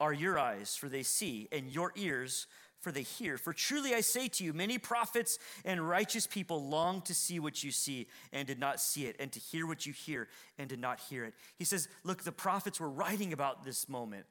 are 0.00 0.12
your 0.12 0.38
eyes, 0.38 0.76
for 0.76 0.88
they 0.88 1.02
see, 1.02 1.48
and 1.50 1.70
your 1.70 1.92
ears, 1.96 2.46
for 2.80 2.92
they 2.92 3.02
hear. 3.02 3.36
For 3.36 3.52
truly 3.52 3.94
I 3.94 4.00
say 4.00 4.28
to 4.28 4.44
you, 4.44 4.52
many 4.52 4.78
prophets 4.78 5.38
and 5.64 5.86
righteous 5.88 6.26
people 6.26 6.68
long 6.68 7.02
to 7.02 7.14
see 7.14 7.40
what 7.40 7.62
you 7.64 7.70
see 7.72 8.06
and 8.32 8.46
did 8.46 8.60
not 8.60 8.80
see 8.80 9.06
it, 9.06 9.16
and 9.18 9.32
to 9.32 9.40
hear 9.40 9.66
what 9.66 9.86
you 9.86 9.92
hear 9.92 10.28
and 10.58 10.68
did 10.68 10.80
not 10.80 11.00
hear 11.00 11.24
it. 11.24 11.34
He 11.56 11.64
says, 11.64 11.88
Look, 12.04 12.22
the 12.22 12.32
prophets 12.32 12.78
were 12.78 12.90
writing 12.90 13.32
about 13.32 13.64
this 13.64 13.88
moment. 13.88 14.26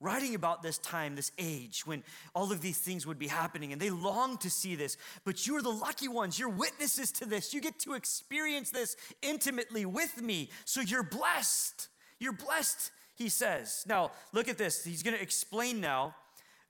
Writing 0.00 0.36
about 0.36 0.62
this 0.62 0.78
time, 0.78 1.16
this 1.16 1.32
age, 1.38 1.84
when 1.84 2.04
all 2.32 2.52
of 2.52 2.60
these 2.60 2.78
things 2.78 3.04
would 3.04 3.18
be 3.18 3.26
happening, 3.26 3.72
and 3.72 3.82
they 3.82 3.90
long 3.90 4.38
to 4.38 4.48
see 4.48 4.76
this. 4.76 4.96
But 5.24 5.44
you 5.44 5.56
are 5.56 5.62
the 5.62 5.70
lucky 5.70 6.06
ones. 6.06 6.38
You're 6.38 6.50
witnesses 6.50 7.10
to 7.12 7.24
this. 7.24 7.52
You 7.52 7.60
get 7.60 7.80
to 7.80 7.94
experience 7.94 8.70
this 8.70 8.94
intimately 9.22 9.84
with 9.84 10.22
me. 10.22 10.50
So 10.64 10.80
you're 10.82 11.02
blessed. 11.02 11.88
You're 12.20 12.32
blessed 12.32 12.92
he 13.18 13.28
says. 13.28 13.84
Now, 13.86 14.12
look 14.32 14.48
at 14.48 14.56
this. 14.56 14.84
He's 14.84 15.02
going 15.02 15.16
to 15.16 15.22
explain 15.22 15.80
now 15.80 16.14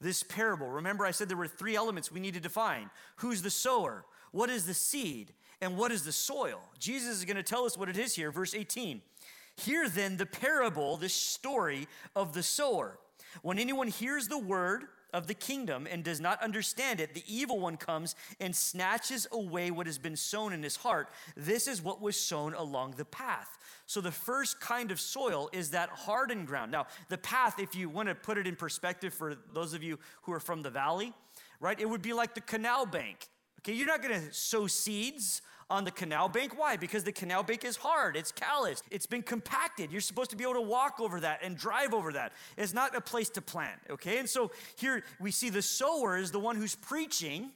this 0.00 0.22
parable. 0.22 0.68
Remember, 0.68 1.04
I 1.04 1.10
said 1.10 1.28
there 1.28 1.36
were 1.36 1.46
three 1.46 1.76
elements 1.76 2.10
we 2.10 2.20
need 2.20 2.34
to 2.34 2.40
define 2.40 2.90
who's 3.16 3.42
the 3.42 3.50
sower, 3.50 4.04
what 4.32 4.48
is 4.48 4.64
the 4.64 4.74
seed, 4.74 5.32
and 5.60 5.76
what 5.76 5.92
is 5.92 6.04
the 6.04 6.12
soil. 6.12 6.60
Jesus 6.78 7.18
is 7.18 7.24
going 7.24 7.36
to 7.36 7.42
tell 7.42 7.64
us 7.64 7.76
what 7.76 7.88
it 7.88 7.98
is 7.98 8.14
here, 8.14 8.30
verse 8.30 8.54
18. 8.54 9.02
Hear 9.56 9.88
then 9.88 10.16
the 10.16 10.26
parable, 10.26 10.96
this 10.96 11.14
story 11.14 11.86
of 12.16 12.32
the 12.32 12.42
sower. 12.42 12.98
When 13.42 13.58
anyone 13.58 13.88
hears 13.88 14.28
the 14.28 14.38
word, 14.38 14.84
of 15.12 15.26
the 15.26 15.34
kingdom 15.34 15.86
and 15.90 16.04
does 16.04 16.20
not 16.20 16.42
understand 16.42 17.00
it, 17.00 17.14
the 17.14 17.24
evil 17.26 17.58
one 17.58 17.76
comes 17.76 18.14
and 18.40 18.54
snatches 18.54 19.26
away 19.32 19.70
what 19.70 19.86
has 19.86 19.98
been 19.98 20.16
sown 20.16 20.52
in 20.52 20.62
his 20.62 20.76
heart. 20.76 21.08
This 21.36 21.66
is 21.66 21.82
what 21.82 22.00
was 22.00 22.18
sown 22.18 22.54
along 22.54 22.94
the 22.96 23.04
path. 23.04 23.58
So 23.86 24.00
the 24.00 24.12
first 24.12 24.60
kind 24.60 24.90
of 24.90 25.00
soil 25.00 25.48
is 25.52 25.70
that 25.70 25.88
hardened 25.88 26.46
ground. 26.46 26.70
Now, 26.70 26.86
the 27.08 27.18
path, 27.18 27.58
if 27.58 27.74
you 27.74 27.88
want 27.88 28.08
to 28.08 28.14
put 28.14 28.36
it 28.38 28.46
in 28.46 28.54
perspective 28.54 29.14
for 29.14 29.34
those 29.54 29.72
of 29.74 29.82
you 29.82 29.98
who 30.22 30.32
are 30.32 30.40
from 30.40 30.62
the 30.62 30.70
valley, 30.70 31.12
right, 31.60 31.78
it 31.80 31.88
would 31.88 32.02
be 32.02 32.12
like 32.12 32.34
the 32.34 32.40
canal 32.40 32.84
bank. 32.84 33.28
Okay, 33.60 33.72
you're 33.72 33.86
not 33.86 34.02
going 34.02 34.20
to 34.20 34.32
sow 34.32 34.66
seeds 34.66 35.42
on 35.70 35.84
the 35.84 35.90
canal 35.90 36.28
bank. 36.28 36.58
Why? 36.58 36.76
Because 36.76 37.04
the 37.04 37.12
canal 37.12 37.42
bank 37.42 37.64
is 37.64 37.76
hard, 37.76 38.16
it's 38.16 38.32
callous, 38.32 38.82
it's 38.90 39.06
been 39.06 39.22
compacted. 39.22 39.92
You're 39.92 40.00
supposed 40.00 40.30
to 40.30 40.36
be 40.36 40.44
able 40.44 40.54
to 40.54 40.60
walk 40.62 41.00
over 41.00 41.20
that 41.20 41.40
and 41.42 41.56
drive 41.56 41.94
over 41.94 42.12
that. 42.12 42.32
It's 42.56 42.72
not 42.72 42.96
a 42.96 43.00
place 43.00 43.28
to 43.30 43.42
plant, 43.42 43.80
okay? 43.90 44.18
And 44.18 44.28
so 44.28 44.50
here 44.76 45.04
we 45.20 45.30
see 45.30 45.50
the 45.50 45.62
sower 45.62 46.16
is 46.16 46.30
the 46.30 46.40
one 46.40 46.56
who's 46.56 46.74
preaching 46.74 47.50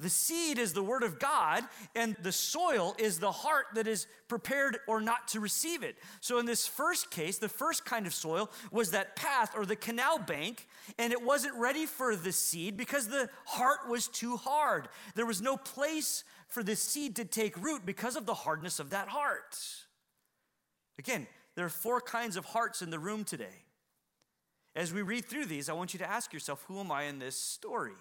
the 0.00 0.10
seed 0.10 0.58
is 0.58 0.72
the 0.72 0.82
word 0.82 1.02
of 1.02 1.18
God, 1.18 1.64
and 1.94 2.16
the 2.22 2.32
soil 2.32 2.94
is 2.98 3.18
the 3.18 3.30
heart 3.30 3.66
that 3.74 3.86
is 3.86 4.06
prepared 4.28 4.78
or 4.88 5.00
not 5.00 5.28
to 5.28 5.40
receive 5.40 5.82
it. 5.82 5.96
So, 6.20 6.38
in 6.38 6.46
this 6.46 6.66
first 6.66 7.10
case, 7.10 7.38
the 7.38 7.48
first 7.48 7.84
kind 7.84 8.06
of 8.06 8.14
soil 8.14 8.50
was 8.70 8.90
that 8.90 9.16
path 9.16 9.52
or 9.56 9.64
the 9.66 9.76
canal 9.76 10.18
bank, 10.18 10.66
and 10.98 11.12
it 11.12 11.22
wasn't 11.22 11.54
ready 11.56 11.86
for 11.86 12.16
the 12.16 12.32
seed 12.32 12.76
because 12.76 13.08
the 13.08 13.28
heart 13.46 13.88
was 13.88 14.08
too 14.08 14.36
hard. 14.36 14.88
There 15.14 15.26
was 15.26 15.40
no 15.40 15.56
place 15.56 16.24
for 16.54 16.62
the 16.62 16.76
seed 16.76 17.16
to 17.16 17.24
take 17.24 17.60
root 17.60 17.84
because 17.84 18.14
of 18.14 18.26
the 18.26 18.34
hardness 18.34 18.78
of 18.78 18.90
that 18.90 19.08
heart. 19.08 19.58
Again, 21.00 21.26
there 21.56 21.66
are 21.66 21.68
four 21.68 22.00
kinds 22.00 22.36
of 22.36 22.44
hearts 22.44 22.80
in 22.80 22.90
the 22.90 22.98
room 23.00 23.24
today. 23.24 23.64
As 24.76 24.92
we 24.92 25.02
read 25.02 25.24
through 25.24 25.46
these, 25.46 25.68
I 25.68 25.72
want 25.72 25.94
you 25.94 25.98
to 25.98 26.08
ask 26.08 26.32
yourself 26.32 26.64
who 26.68 26.78
am 26.78 26.92
I 26.92 27.04
in 27.04 27.18
this 27.18 27.36
story? 27.36 27.96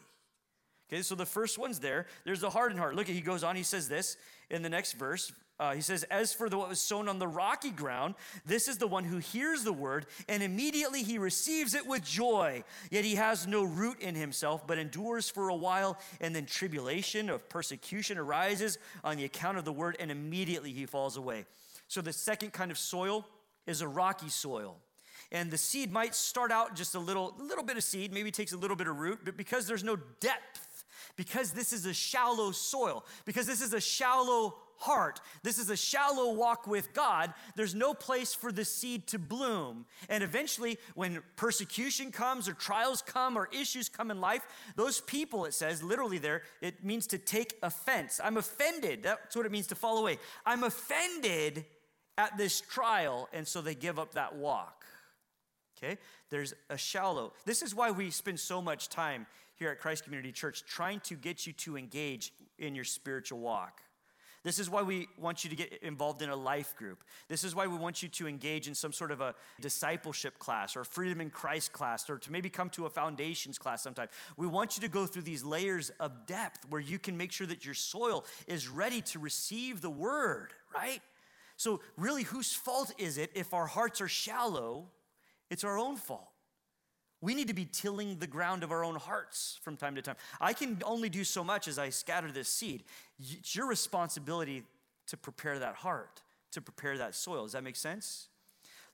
Okay, 0.88 1.02
so 1.02 1.16
the 1.16 1.26
first 1.26 1.58
one's 1.58 1.80
there. 1.80 2.06
There's 2.26 2.42
the 2.42 2.52
hardened 2.52 2.80
heart. 2.80 2.96
Look, 2.96 3.08
he 3.08 3.22
goes 3.22 3.44
on, 3.44 3.56
he 3.56 3.64
says 3.64 3.90
this 3.90 4.18
in 4.52 4.62
the 4.62 4.70
next 4.70 4.94
verse. 4.94 5.34
Uh, 5.60 5.74
he 5.74 5.82
says, 5.82 6.04
As 6.04 6.34
for 6.34 6.50
the, 6.50 6.58
what 6.58 6.70
was 6.70 6.82
sown 6.82 7.08
on 7.08 7.20
the 7.20 7.28
rocky 7.28 7.70
ground, 7.70 8.16
this 8.46 8.68
is 8.68 8.78
the 8.78 8.88
one 8.88 9.04
who 9.04 9.18
hears 9.18 9.64
the 9.64 9.74
word, 9.74 10.08
and 10.28 10.42
immediately 10.42 11.04
he 11.04 11.18
receives 11.18 11.76
it 11.76 11.86
with 11.86 12.04
joy. 12.04 12.64
Yet 12.90 13.06
he 13.06 13.16
has 13.16 13.46
no 13.46 13.64
root 13.64 14.00
in 14.00 14.16
himself, 14.16 14.66
but 14.66 14.78
endures 14.78 15.30
for 15.30 15.50
a 15.50 15.56
while, 15.56 16.00
and 16.20 16.36
then 16.36 16.46
tribulation 16.46 17.30
of 17.30 17.48
persecution 17.50 18.18
arises 18.18 18.78
on 19.04 19.18
the 19.18 19.26
account 19.26 19.58
of 19.58 19.66
the 19.66 19.74
word, 19.74 19.96
and 20.00 20.10
immediately 20.10 20.72
he 20.72 20.86
falls 20.86 21.18
away. 21.18 21.46
So 21.88 22.02
the 22.02 22.14
second 22.14 22.54
kind 22.54 22.72
of 22.72 22.78
soil 22.78 23.28
is 23.68 23.82
a 23.82 23.88
rocky 23.88 24.30
soil 24.30 24.78
and 25.32 25.50
the 25.50 25.58
seed 25.58 25.92
might 25.92 26.14
start 26.14 26.52
out 26.52 26.76
just 26.76 26.94
a 26.94 27.00
little, 27.00 27.34
little 27.40 27.64
bit 27.64 27.76
of 27.76 27.84
seed, 27.84 28.14
maybe 28.14 28.30
takes 28.30 28.52
a 28.52 28.58
little 28.58 28.76
bit 28.76 28.88
of 28.88 29.00
root, 29.00 29.20
but 29.26 29.36
because 29.36 29.66
there's 29.66 29.84
no 29.84 29.96
depth 30.20 30.84
because 31.16 31.52
this 31.52 31.74
is 31.74 31.86
a 31.86 31.94
shallow 31.94 32.52
soil, 32.52 33.06
because 33.26 33.46
this 33.46 33.62
is 33.62 33.74
a 33.74 33.82
shallow 33.82 34.56
heart, 34.84 35.20
this 35.42 35.58
is 35.58 35.70
a 35.70 35.76
shallow 35.76 36.34
walk 36.34 36.68
with 36.68 36.94
God, 36.94 37.34
there's 37.56 37.76
no 37.76 37.94
place 37.94 38.34
for 38.34 38.52
the 38.52 38.66
seed 38.66 39.08
to 39.08 39.20
bloom. 39.20 39.86
And 40.10 40.24
eventually, 40.24 40.78
when 40.96 41.22
persecution 41.36 42.12
comes, 42.12 42.48
or 42.48 42.54
trials 42.54 43.02
come, 43.02 43.38
or 43.38 43.50
issues 43.52 43.90
come 43.90 44.12
in 44.12 44.22
life, 44.22 44.46
those 44.76 45.02
people, 45.02 45.46
it 45.46 45.54
says 45.54 45.82
literally 45.82 46.18
there, 46.18 46.44
it 46.62 46.84
means 46.84 47.08
to 47.08 47.18
take 47.18 47.58
offense. 47.64 48.20
I'm 48.24 48.38
offended. 48.38 49.04
That's 49.04 49.36
what 49.36 49.46
it 49.46 49.52
means 49.52 49.68
to 49.68 49.76
fall 49.76 49.98
away. 49.98 50.18
I'm 50.46 50.64
offended 50.64 51.66
at 52.18 52.38
this 52.38 52.62
trial, 52.62 53.28
and 53.34 53.48
so 53.48 53.62
they 53.62 53.76
give 53.76 53.98
up 53.98 54.14
that 54.14 54.36
walk. 54.36 54.86
Okay? 55.78 55.98
There's 56.30 56.54
a 56.70 56.78
shallow. 56.78 57.34
This 57.46 57.62
is 57.62 57.76
why 57.76 57.92
we 57.92 58.10
spend 58.10 58.40
so 58.40 58.62
much 58.62 58.90
time 58.90 59.26
here 59.56 59.70
at 59.70 59.80
Christ 59.80 60.04
Community 60.04 60.32
Church 60.32 60.64
trying 60.66 61.00
to 61.02 61.16
get 61.16 61.46
you 61.46 61.54
to 61.54 61.78
engage 61.78 62.34
in 62.58 62.76
your 62.76 62.86
spiritual 62.86 63.40
walk. 63.40 63.82
This 64.44 64.60
is 64.60 64.70
why 64.70 64.82
we 64.82 65.08
want 65.18 65.46
you 65.46 65.50
to 65.50 65.56
get 65.56 65.80
involved 65.82 66.22
in 66.22 66.30
a 66.30 66.36
life 66.36 66.76
group. 66.76 67.04
This 67.30 67.46
is 67.46 67.56
why 67.56 67.66
we 67.66 67.78
want 67.78 68.04
you 68.04 68.10
to 68.10 68.28
engage 68.28 68.68
in 68.68 68.76
some 68.76 68.92
sort 68.92 69.12
of 69.12 69.22
a 69.22 69.36
discipleship 69.62 70.38
class 70.38 70.76
or 70.76 70.84
freedom 70.84 71.22
in 71.22 71.30
Christ 71.30 71.72
class 71.72 72.10
or 72.10 72.18
to 72.18 72.32
maybe 72.32 72.50
come 72.50 72.70
to 72.72 72.86
a 72.86 72.90
foundations 72.90 73.58
class 73.58 73.82
sometime. 73.82 74.10
We 74.36 74.46
want 74.46 74.76
you 74.76 74.82
to 74.82 74.90
go 74.90 75.06
through 75.06 75.22
these 75.22 75.46
layers 75.46 75.92
of 76.00 76.26
depth 76.26 76.66
where 76.70 76.82
you 76.82 77.00
can 77.00 77.16
make 77.16 77.32
sure 77.32 77.48
that 77.48 77.64
your 77.64 77.74
soil 77.74 78.26
is 78.46 78.68
ready 78.68 79.02
to 79.02 79.20
receive 79.20 79.80
the 79.80 79.90
word, 79.90 80.50
right? 80.76 81.02
So, 81.56 81.80
really, 81.96 82.24
whose 82.24 82.54
fault 82.54 82.94
is 82.98 83.18
it 83.18 83.32
if 83.36 83.54
our 83.54 83.68
hearts 83.68 84.02
are 84.02 84.08
shallow? 84.10 84.88
It's 85.50 85.64
our 85.64 85.78
own 85.78 85.96
fault. 85.96 86.33
We 87.24 87.36
need 87.36 87.48
to 87.48 87.54
be 87.54 87.64
tilling 87.64 88.18
the 88.20 88.28
ground 88.28 88.64
of 88.64 88.72
our 88.74 88.84
own 88.84 88.96
hearts 88.96 89.58
from 89.64 89.78
time 89.78 89.96
to 89.96 90.02
time. 90.02 90.18
I 90.42 90.52
can 90.52 90.82
only 90.84 91.08
do 91.08 91.24
so 91.24 91.42
much 91.42 91.70
as 91.70 91.80
I 91.80 91.90
scatter 91.90 92.30
this 92.30 92.50
seed. 92.50 92.84
It's 93.18 93.56
your 93.56 93.66
responsibility 93.66 94.64
to 95.08 95.16
prepare 95.16 95.58
that 95.60 95.76
heart, 95.76 96.22
to 96.52 96.60
prepare 96.60 96.98
that 96.98 97.16
soil. 97.16 97.44
Does 97.44 97.54
that 97.54 97.64
make 97.64 97.78
sense? 97.78 98.28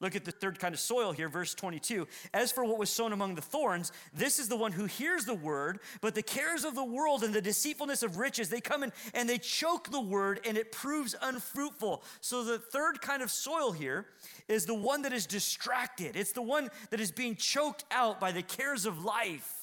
Look 0.02 0.16
at 0.16 0.24
the 0.24 0.32
third 0.32 0.60
kind 0.60 0.74
of 0.74 0.80
soil 0.80 1.12
here, 1.12 1.28
verse 1.28 1.54
22. 1.54 2.08
As 2.34 2.52
for 2.52 2.64
what 2.64 2.78
was 2.78 2.90
sown 2.90 3.12
among 3.12 3.36
the 3.36 3.42
thorns, 3.42 3.92
this 4.14 4.40
is 4.40 4.48
the 4.48 4.56
one 4.56 4.72
who 4.72 4.86
hears 4.86 5.26
the 5.26 5.34
word, 5.34 5.80
but 6.00 6.16
the 6.16 6.24
cares 6.24 6.64
of 6.64 6.74
the 6.74 6.84
world 6.84 7.24
and 7.24 7.34
the 7.34 7.42
deceitfulness 7.42 8.02
of 8.02 8.18
riches, 8.18 8.50
they 8.50 8.62
come 8.62 8.84
in 8.84 8.94
and 9.14 9.28
they 9.28 9.38
choke 9.38 9.92
the 9.92 10.00
word 10.00 10.40
and 10.48 10.58
it 10.58 10.72
proves 10.72 11.16
unfruitful. 11.22 12.04
So 12.22 12.44
the 12.46 12.60
third 12.60 13.02
kind 13.02 13.22
of 13.22 13.30
soil 13.30 13.74
here 13.74 14.06
is 14.48 14.66
the 14.66 14.74
one 14.74 15.02
that 15.02 15.12
is 15.12 15.26
distracted. 15.26 16.16
It's 16.16 16.32
the 16.32 16.42
one 16.42 16.70
that 16.92 17.02
is 17.02 17.12
being 17.12 17.36
choked 17.36 17.84
out 17.92 18.22
by 18.22 18.32
the 18.32 18.44
cares 18.44 18.86
of 18.86 19.04
life. 19.04 19.56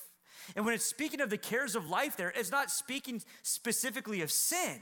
And 0.54 0.64
when 0.64 0.74
it's 0.74 0.84
speaking 0.84 1.22
of 1.22 1.30
the 1.30 1.38
cares 1.38 1.74
of 1.74 1.88
life 1.88 2.16
there, 2.16 2.32
it's 2.36 2.50
not 2.50 2.70
speaking 2.70 3.22
specifically 3.42 4.20
of 4.20 4.30
sin 4.30 4.80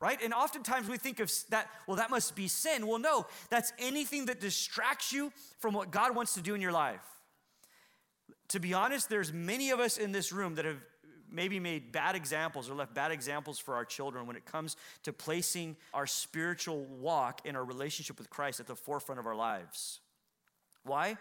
right? 0.00 0.20
And 0.22 0.32
oftentimes 0.32 0.88
we 0.88 0.96
think 0.96 1.20
of 1.20 1.30
that, 1.50 1.68
well, 1.86 1.98
that 1.98 2.10
must 2.10 2.34
be 2.34 2.48
sin. 2.48 2.86
Well, 2.86 2.98
no, 2.98 3.26
that's 3.50 3.72
anything 3.78 4.26
that 4.26 4.40
distracts 4.40 5.12
you 5.12 5.32
from 5.58 5.74
what 5.74 5.90
God 5.90 6.16
wants 6.16 6.34
to 6.34 6.40
do 6.40 6.54
in 6.54 6.60
your 6.60 6.72
life. 6.72 7.04
To 8.48 8.60
be 8.60 8.74
honest, 8.74 9.08
there's 9.08 9.32
many 9.32 9.70
of 9.70 9.78
us 9.78 9.98
in 9.98 10.10
this 10.10 10.32
room 10.32 10.56
that 10.56 10.64
have 10.64 10.80
maybe 11.30 11.60
made 11.60 11.92
bad 11.92 12.16
examples 12.16 12.68
or 12.68 12.74
left 12.74 12.94
bad 12.94 13.12
examples 13.12 13.58
for 13.58 13.74
our 13.74 13.84
children 13.84 14.26
when 14.26 14.36
it 14.36 14.44
comes 14.44 14.76
to 15.04 15.12
placing 15.12 15.76
our 15.94 16.06
spiritual 16.06 16.84
walk 16.84 17.42
in 17.44 17.54
our 17.54 17.64
relationship 17.64 18.18
with 18.18 18.28
Christ 18.30 18.58
at 18.58 18.66
the 18.66 18.74
forefront 18.74 19.20
of 19.20 19.26
our 19.26 19.36
lives. 19.36 20.00
Why? 20.84 21.16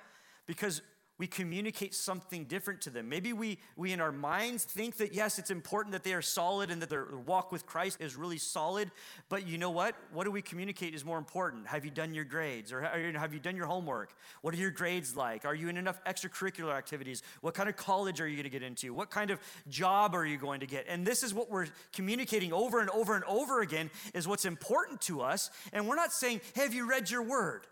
Because 0.47 0.81
we 1.19 1.27
communicate 1.27 1.93
something 1.93 2.45
different 2.45 2.79
to 2.81 2.89
them. 2.89 3.09
Maybe 3.09 3.33
we, 3.33 3.59
we 3.75 3.91
in 3.91 3.99
our 3.99 4.11
minds 4.11 4.63
think 4.63 4.95
that 4.97 5.13
yes, 5.13 5.37
it's 5.37 5.51
important 5.51 5.91
that 5.91 6.03
they 6.03 6.13
are 6.13 6.21
solid 6.21 6.71
and 6.71 6.81
that 6.81 6.89
their 6.89 7.07
walk 7.25 7.51
with 7.51 7.65
Christ 7.65 7.97
is 7.99 8.15
really 8.15 8.37
solid. 8.37 8.89
But 9.27 9.45
you 9.45 9.57
know 9.57 9.69
what? 9.69 9.95
What 10.13 10.23
do 10.23 10.31
we 10.31 10.41
communicate 10.41 10.95
is 10.95 11.03
more 11.03 11.17
important? 11.17 11.67
Have 11.67 11.83
you 11.83 11.91
done 11.91 12.13
your 12.13 12.23
grades 12.23 12.71
or 12.71 12.81
have 12.81 13.33
you 13.33 13.39
done 13.41 13.57
your 13.57 13.65
homework? 13.65 14.15
What 14.41 14.53
are 14.53 14.57
your 14.57 14.71
grades 14.71 15.15
like? 15.15 15.43
Are 15.43 15.53
you 15.53 15.67
in 15.67 15.75
enough 15.75 16.01
extracurricular 16.05 16.73
activities? 16.73 17.21
What 17.41 17.53
kind 17.53 17.67
of 17.67 17.75
college 17.75 18.21
are 18.21 18.27
you 18.27 18.37
going 18.37 18.43
to 18.45 18.49
get 18.49 18.63
into? 18.63 18.93
What 18.93 19.11
kind 19.11 19.29
of 19.29 19.41
job 19.67 20.15
are 20.15 20.25
you 20.25 20.37
going 20.37 20.61
to 20.61 20.67
get? 20.67 20.85
And 20.87 21.05
this 21.05 21.21
is 21.21 21.33
what 21.33 21.51
we're 21.51 21.67
communicating 21.91 22.53
over 22.53 22.79
and 22.79 22.89
over 22.91 23.15
and 23.15 23.25
over 23.25 23.59
again 23.59 23.91
is 24.13 24.25
what's 24.25 24.45
important 24.45 25.01
to 25.01 25.19
us. 25.19 25.49
And 25.73 25.85
we're 25.85 25.97
not 25.97 26.13
saying, 26.13 26.39
hey, 26.55 26.61
have 26.61 26.73
you 26.73 26.89
read 26.89 27.11
your 27.11 27.23
word? 27.23 27.67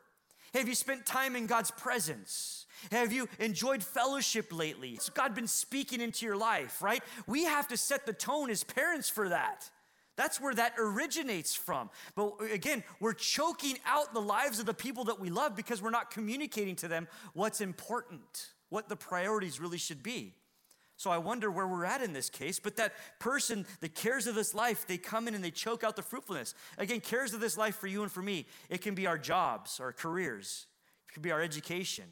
Have 0.53 0.67
you 0.67 0.75
spent 0.75 1.05
time 1.05 1.37
in 1.37 1.45
God's 1.45 1.71
presence? 1.71 2.65
Have 2.91 3.11
you 3.13 3.27
enjoyed 3.39 3.83
fellowship 3.83 4.51
lately? 4.51 4.95
Has 4.95 5.09
God 5.09 5.35
been 5.35 5.47
speaking 5.47 6.01
into 6.01 6.25
your 6.25 6.37
life, 6.37 6.81
right? 6.81 7.03
We 7.25 7.45
have 7.45 7.67
to 7.69 7.77
set 7.77 8.05
the 8.05 8.13
tone 8.13 8.49
as 8.49 8.63
parents 8.63 9.09
for 9.09 9.29
that. 9.29 9.69
That's 10.15 10.41
where 10.41 10.55
that 10.55 10.73
originates 10.79 11.55
from. 11.55 11.91
But 12.15 12.33
again, 12.51 12.83
we're 12.99 13.13
choking 13.13 13.77
out 13.85 14.13
the 14.13 14.21
lives 14.21 14.59
of 14.59 14.65
the 14.65 14.73
people 14.73 15.05
that 15.05 15.19
we 15.19 15.29
love 15.29 15.55
because 15.55 15.81
we're 15.81 15.91
not 15.91 16.09
communicating 16.09 16.75
to 16.77 16.87
them 16.87 17.07
what's 17.33 17.61
important, 17.61 18.49
what 18.69 18.89
the 18.89 18.95
priorities 18.95 19.59
really 19.59 19.77
should 19.77 20.01
be. 20.01 20.33
So 20.97 21.11
I 21.11 21.19
wonder 21.19 21.51
where 21.51 21.67
we're 21.67 21.85
at 21.85 22.01
in 22.01 22.11
this 22.11 22.29
case. 22.29 22.59
But 22.59 22.75
that 22.77 22.93
person, 23.19 23.67
the 23.81 23.89
cares 23.89 24.25
of 24.25 24.33
this 24.33 24.55
life, 24.55 24.87
they 24.87 24.97
come 24.97 25.27
in 25.27 25.35
and 25.35 25.43
they 25.43 25.51
choke 25.51 25.83
out 25.83 25.95
the 25.95 26.01
fruitfulness. 26.01 26.55
Again, 26.79 26.99
cares 26.99 27.35
of 27.35 27.39
this 27.39 27.55
life 27.55 27.75
for 27.75 27.85
you 27.85 28.01
and 28.01 28.11
for 28.11 28.23
me, 28.23 28.47
it 28.69 28.81
can 28.81 28.95
be 28.95 29.05
our 29.05 29.19
jobs, 29.19 29.79
our 29.79 29.93
careers, 29.93 30.65
it 31.07 31.13
could 31.13 31.21
be 31.21 31.31
our 31.31 31.41
education, 31.41 32.05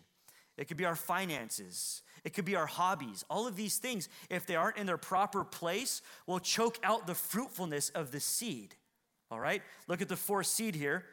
it 0.57 0.68
could 0.68 0.78
be 0.78 0.86
our 0.86 0.96
finances. 0.96 2.02
It 2.24 2.34
could 2.34 2.46
be 2.46 2.56
our 2.56 2.66
hobbies. 2.66 3.24
All 3.30 3.48
of 3.48 3.56
these 3.56 3.78
things, 3.78 4.10
if 4.30 4.46
they 4.46 4.56
aren't 4.56 4.78
in 4.78 4.86
their 4.86 4.98
proper 4.98 5.44
place, 5.44 6.02
will 6.25 6.40
choke 6.40 6.80
out 6.84 7.07
the 7.07 7.16
fruitfulness 7.16 7.90
of 7.90 8.12
the 8.12 8.19
seed. 8.19 8.75
All 9.30 9.40
right? 9.40 9.62
Look 9.88 10.02
at 10.02 10.10
the 10.10 10.16
fourth 10.16 10.48
seed 10.48 10.75
here. 10.75 11.06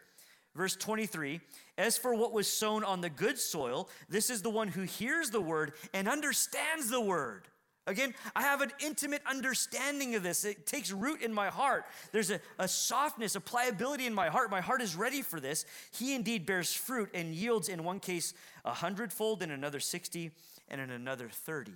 Verse 0.54 0.76
23 0.76 1.40
As 1.76 1.96
for 1.96 2.14
what 2.14 2.32
was 2.32 2.46
sown 2.46 2.84
on 2.84 3.00
the 3.00 3.10
good 3.10 3.38
soil, 3.38 3.88
this 4.08 4.30
is 4.30 4.42
the 4.42 4.50
one 4.50 4.68
who 4.68 4.82
hears 4.82 5.30
the 5.30 5.40
word 5.40 5.72
and 5.92 6.08
understands 6.08 6.88
the 6.88 7.00
word. 7.00 7.48
Again, 7.86 8.14
I 8.36 8.42
have 8.42 8.60
an 8.60 8.70
intimate 8.78 9.22
understanding 9.26 10.14
of 10.14 10.22
this. 10.22 10.44
It 10.44 10.66
takes 10.66 10.92
root 10.92 11.20
in 11.20 11.34
my 11.34 11.48
heart. 11.48 11.84
There's 12.12 12.30
a, 12.30 12.40
a, 12.58 12.68
softness, 12.68 13.34
a 13.34 13.40
pliability 13.40 14.06
in 14.06 14.14
my 14.14 14.28
heart. 14.28 14.50
My 14.50 14.60
heart 14.60 14.80
is 14.80 14.94
ready 14.94 15.20
for 15.20 15.40
this. 15.40 15.66
He 15.90 16.14
indeed 16.14 16.46
bears 16.46 16.72
fruit 16.72 17.10
and 17.12 17.34
yields, 17.34 17.68
in 17.68 17.82
one 17.82 17.98
case, 17.98 18.34
a 18.64 18.72
hundredfold, 18.72 19.42
in 19.42 19.50
another 19.50 19.80
60, 19.80 20.30
and 20.68 20.80
in 20.80 20.90
another 20.90 21.28
30. 21.28 21.72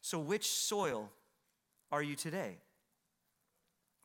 So, 0.00 0.18
which 0.18 0.48
soil 0.48 1.10
are 1.92 2.02
you 2.02 2.16
today? 2.16 2.58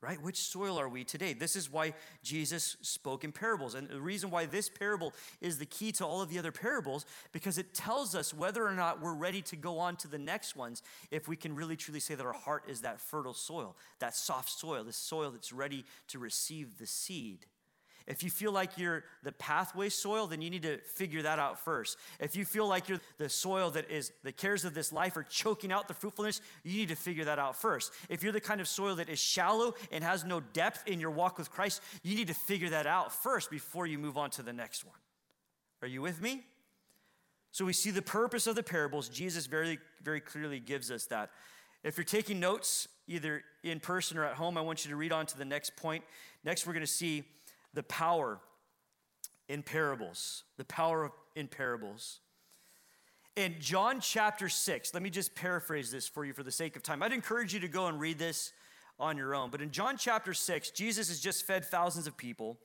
Right? 0.01 0.21
Which 0.21 0.37
soil 0.37 0.79
are 0.79 0.89
we 0.89 1.03
today? 1.03 1.33
This 1.33 1.55
is 1.55 1.71
why 1.71 1.93
Jesus 2.23 2.75
spoke 2.81 3.23
in 3.23 3.31
parables. 3.31 3.75
And 3.75 3.87
the 3.87 4.01
reason 4.01 4.31
why 4.31 4.47
this 4.47 4.67
parable 4.67 5.13
is 5.41 5.59
the 5.59 5.65
key 5.65 5.91
to 5.93 6.05
all 6.05 6.21
of 6.21 6.29
the 6.29 6.39
other 6.39 6.51
parables, 6.51 7.05
because 7.31 7.59
it 7.59 7.73
tells 7.73 8.15
us 8.15 8.33
whether 8.33 8.65
or 8.65 8.73
not 8.73 8.99
we're 8.99 9.13
ready 9.13 9.41
to 9.43 9.55
go 9.55 9.77
on 9.77 9.95
to 9.97 10.07
the 10.07 10.17
next 10.17 10.55
ones 10.55 10.81
if 11.11 11.27
we 11.27 11.35
can 11.35 11.55
really 11.55 11.75
truly 11.75 11.99
say 11.99 12.15
that 12.15 12.25
our 12.25 12.33
heart 12.33 12.63
is 12.67 12.81
that 12.81 12.99
fertile 12.99 13.35
soil, 13.35 13.75
that 13.99 14.15
soft 14.15 14.49
soil, 14.49 14.83
the 14.83 14.91
soil 14.91 15.29
that's 15.29 15.53
ready 15.53 15.85
to 16.07 16.17
receive 16.17 16.79
the 16.79 16.87
seed. 16.87 17.45
If 18.11 18.23
you 18.23 18.29
feel 18.29 18.51
like 18.51 18.77
you're 18.77 19.05
the 19.23 19.31
pathway 19.31 19.87
soil, 19.87 20.27
then 20.27 20.41
you 20.41 20.49
need 20.49 20.63
to 20.63 20.79
figure 20.79 21.21
that 21.21 21.39
out 21.39 21.57
first. 21.57 21.97
If 22.19 22.35
you 22.35 22.43
feel 22.43 22.67
like 22.67 22.89
you're 22.89 22.99
the 23.17 23.29
soil 23.29 23.71
that 23.71 23.89
is 23.89 24.11
the 24.21 24.33
cares 24.33 24.65
of 24.65 24.73
this 24.73 24.91
life 24.91 25.15
are 25.15 25.23
choking 25.23 25.71
out 25.71 25.87
the 25.87 25.93
fruitfulness, 25.93 26.41
you 26.65 26.77
need 26.77 26.89
to 26.89 26.95
figure 26.97 27.23
that 27.23 27.39
out 27.39 27.55
first. 27.55 27.93
If 28.09 28.21
you're 28.21 28.33
the 28.33 28.41
kind 28.41 28.59
of 28.59 28.67
soil 28.67 28.95
that 28.95 29.07
is 29.07 29.17
shallow 29.17 29.75
and 29.93 30.03
has 30.03 30.25
no 30.25 30.41
depth 30.41 30.89
in 30.89 30.99
your 30.99 31.09
walk 31.09 31.37
with 31.37 31.51
Christ, 31.51 31.81
you 32.03 32.17
need 32.17 32.27
to 32.27 32.33
figure 32.33 32.69
that 32.71 32.85
out 32.85 33.13
first 33.13 33.49
before 33.49 33.87
you 33.87 33.97
move 33.97 34.17
on 34.17 34.29
to 34.31 34.43
the 34.43 34.51
next 34.51 34.83
one. 34.83 34.97
Are 35.81 35.87
you 35.87 36.01
with 36.01 36.21
me? 36.21 36.43
So 37.51 37.63
we 37.63 37.71
see 37.71 37.91
the 37.91 38.01
purpose 38.01 38.45
of 38.45 38.55
the 38.55 38.63
parables. 38.63 39.07
Jesus 39.07 39.45
very, 39.45 39.79
very 40.03 40.19
clearly 40.19 40.59
gives 40.59 40.91
us 40.91 41.05
that. 41.05 41.29
If 41.81 41.95
you're 41.95 42.03
taking 42.03 42.41
notes, 42.41 42.89
either 43.07 43.41
in 43.63 43.79
person 43.79 44.17
or 44.17 44.25
at 44.25 44.35
home, 44.35 44.57
I 44.57 44.61
want 44.61 44.83
you 44.83 44.91
to 44.91 44.97
read 44.97 45.13
on 45.13 45.25
to 45.27 45.37
the 45.37 45.45
next 45.45 45.77
point. 45.77 46.03
Next, 46.43 46.67
we're 46.67 46.73
going 46.73 46.85
to 46.85 46.91
see 46.91 47.23
the 47.73 47.83
power 47.83 48.39
in 49.47 49.63
parables. 49.63 50.43
The 50.57 50.65
power 50.65 51.11
in 51.35 51.47
parables. 51.47 52.19
In 53.35 53.55
John 53.59 54.01
chapter 54.01 54.49
6, 54.49 54.93
let 54.93 55.01
me 55.01 55.09
just 55.09 55.35
paraphrase 55.35 55.89
this 55.91 56.07
for 56.07 56.25
you 56.25 56.33
for 56.33 56.43
the 56.43 56.51
sake 56.51 56.75
of 56.75 56.83
time. 56.83 57.01
I'd 57.01 57.13
encourage 57.13 57.53
you 57.53 57.61
to 57.61 57.67
go 57.67 57.87
and 57.87 57.99
read 57.99 58.19
this 58.19 58.51
on 58.99 59.17
your 59.17 59.33
own. 59.33 59.49
But 59.49 59.61
in 59.61 59.71
John 59.71 59.97
chapter 59.97 60.33
6, 60.33 60.71
Jesus 60.71 61.07
has 61.07 61.19
just 61.19 61.45
fed 61.45 61.65
thousands 61.65 62.07
of 62.07 62.17
people, 62.17 62.57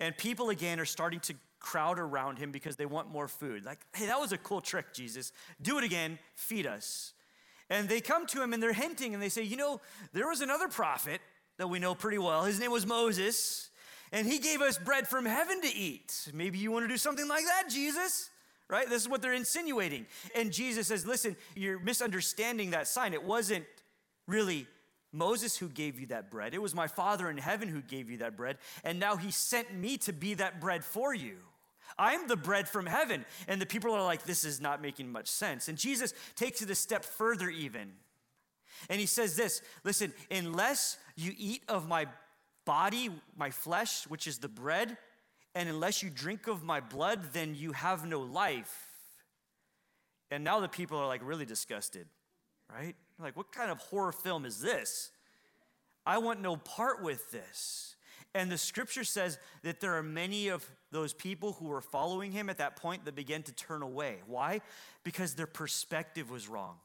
and 0.00 0.16
people 0.16 0.50
again 0.50 0.78
are 0.78 0.84
starting 0.84 1.20
to 1.20 1.34
crowd 1.60 1.98
around 1.98 2.38
him 2.38 2.50
because 2.50 2.76
they 2.76 2.86
want 2.86 3.10
more 3.10 3.28
food. 3.28 3.64
Like, 3.64 3.78
hey, 3.94 4.06
that 4.06 4.20
was 4.20 4.32
a 4.32 4.38
cool 4.38 4.60
trick, 4.60 4.92
Jesus. 4.92 5.32
Do 5.60 5.78
it 5.78 5.84
again, 5.84 6.18
feed 6.34 6.66
us. 6.66 7.14
And 7.70 7.88
they 7.88 8.00
come 8.00 8.26
to 8.26 8.42
him 8.42 8.52
and 8.52 8.62
they're 8.62 8.72
hinting 8.72 9.14
and 9.14 9.22
they 9.22 9.28
say, 9.28 9.42
you 9.42 9.56
know, 9.56 9.80
there 10.12 10.28
was 10.28 10.40
another 10.40 10.68
prophet 10.68 11.20
that 11.56 11.68
we 11.68 11.78
know 11.78 11.94
pretty 11.94 12.18
well. 12.18 12.44
His 12.44 12.60
name 12.60 12.70
was 12.70 12.84
Moses 12.84 13.70
and 14.12 14.26
he 14.26 14.38
gave 14.38 14.60
us 14.60 14.78
bread 14.78 15.08
from 15.08 15.24
heaven 15.24 15.60
to 15.62 15.74
eat. 15.74 16.30
Maybe 16.34 16.58
you 16.58 16.70
want 16.70 16.84
to 16.84 16.88
do 16.88 16.98
something 16.98 17.26
like 17.26 17.44
that, 17.46 17.70
Jesus? 17.70 18.30
Right? 18.68 18.88
This 18.88 19.02
is 19.02 19.08
what 19.08 19.22
they're 19.22 19.32
insinuating. 19.32 20.06
And 20.34 20.52
Jesus 20.52 20.86
says, 20.86 21.06
Listen, 21.06 21.36
you're 21.56 21.78
misunderstanding 21.78 22.70
that 22.70 22.86
sign. 22.86 23.14
It 23.14 23.24
wasn't 23.24 23.64
really 24.28 24.66
Moses 25.12 25.56
who 25.56 25.68
gave 25.68 25.98
you 25.98 26.06
that 26.06 26.30
bread, 26.30 26.54
it 26.54 26.62
was 26.62 26.74
my 26.74 26.86
Father 26.86 27.28
in 27.28 27.38
heaven 27.38 27.68
who 27.68 27.82
gave 27.82 28.10
you 28.10 28.18
that 28.18 28.36
bread. 28.36 28.58
And 28.84 29.00
now 29.00 29.16
he 29.16 29.30
sent 29.30 29.74
me 29.74 29.98
to 29.98 30.12
be 30.12 30.34
that 30.34 30.60
bread 30.60 30.84
for 30.84 31.14
you. 31.14 31.36
I'm 31.98 32.28
the 32.28 32.36
bread 32.36 32.68
from 32.68 32.86
heaven. 32.86 33.26
And 33.46 33.60
the 33.60 33.66
people 33.66 33.92
are 33.92 34.04
like, 34.04 34.24
This 34.24 34.44
is 34.44 34.60
not 34.60 34.82
making 34.82 35.10
much 35.10 35.28
sense. 35.28 35.68
And 35.68 35.78
Jesus 35.78 36.14
takes 36.36 36.62
it 36.62 36.70
a 36.70 36.74
step 36.74 37.04
further, 37.04 37.48
even. 37.48 37.92
And 38.88 39.00
he 39.00 39.06
says 39.06 39.36
this 39.36 39.62
listen, 39.84 40.12
unless 40.30 40.98
you 41.16 41.32
eat 41.36 41.62
of 41.68 41.88
my 41.88 42.06
body, 42.64 43.10
my 43.36 43.50
flesh, 43.50 44.04
which 44.04 44.26
is 44.26 44.38
the 44.38 44.48
bread, 44.48 44.96
and 45.54 45.68
unless 45.68 46.02
you 46.02 46.10
drink 46.10 46.46
of 46.46 46.62
my 46.62 46.80
blood, 46.80 47.32
then 47.32 47.54
you 47.54 47.72
have 47.72 48.06
no 48.06 48.20
life. 48.20 48.88
And 50.30 50.44
now 50.44 50.60
the 50.60 50.68
people 50.68 50.98
are 50.98 51.06
like 51.06 51.20
really 51.24 51.44
disgusted, 51.44 52.06
right? 52.72 52.96
Like, 53.18 53.36
what 53.36 53.52
kind 53.52 53.70
of 53.70 53.78
horror 53.78 54.12
film 54.12 54.46
is 54.46 54.60
this? 54.60 55.10
I 56.06 56.18
want 56.18 56.40
no 56.40 56.56
part 56.56 57.02
with 57.02 57.30
this. 57.30 57.96
And 58.34 58.50
the 58.50 58.56
scripture 58.56 59.04
says 59.04 59.38
that 59.62 59.80
there 59.80 59.94
are 59.98 60.02
many 60.02 60.48
of 60.48 60.68
those 60.90 61.12
people 61.12 61.52
who 61.52 61.66
were 61.66 61.82
following 61.82 62.32
him 62.32 62.48
at 62.48 62.58
that 62.58 62.76
point 62.76 63.04
that 63.04 63.14
began 63.14 63.42
to 63.42 63.52
turn 63.52 63.82
away. 63.82 64.16
Why? 64.26 64.62
Because 65.04 65.34
their 65.34 65.46
perspective 65.46 66.30
was 66.30 66.48
wrong. 66.48 66.76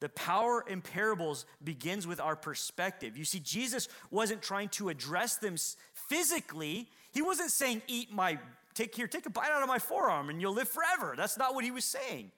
The 0.00 0.08
power 0.10 0.64
in 0.68 0.82
parables 0.82 1.46
begins 1.64 2.06
with 2.06 2.20
our 2.20 2.36
perspective. 2.36 3.16
You 3.16 3.24
see, 3.24 3.40
Jesus 3.40 3.88
wasn't 4.10 4.42
trying 4.42 4.68
to 4.70 4.90
address 4.90 5.36
them 5.36 5.56
physically. 5.94 6.88
He 7.12 7.22
wasn't 7.22 7.50
saying, 7.50 7.82
Eat 7.88 8.12
my, 8.12 8.38
take 8.74 8.94
here, 8.94 9.06
take 9.06 9.24
a 9.24 9.30
bite 9.30 9.50
out 9.50 9.62
of 9.62 9.68
my 9.68 9.78
forearm 9.78 10.28
and 10.28 10.40
you'll 10.40 10.52
live 10.52 10.68
forever. 10.68 11.14
That's 11.16 11.38
not 11.38 11.54
what 11.54 11.64
he 11.64 11.70
was 11.70 11.86
saying, 11.86 12.30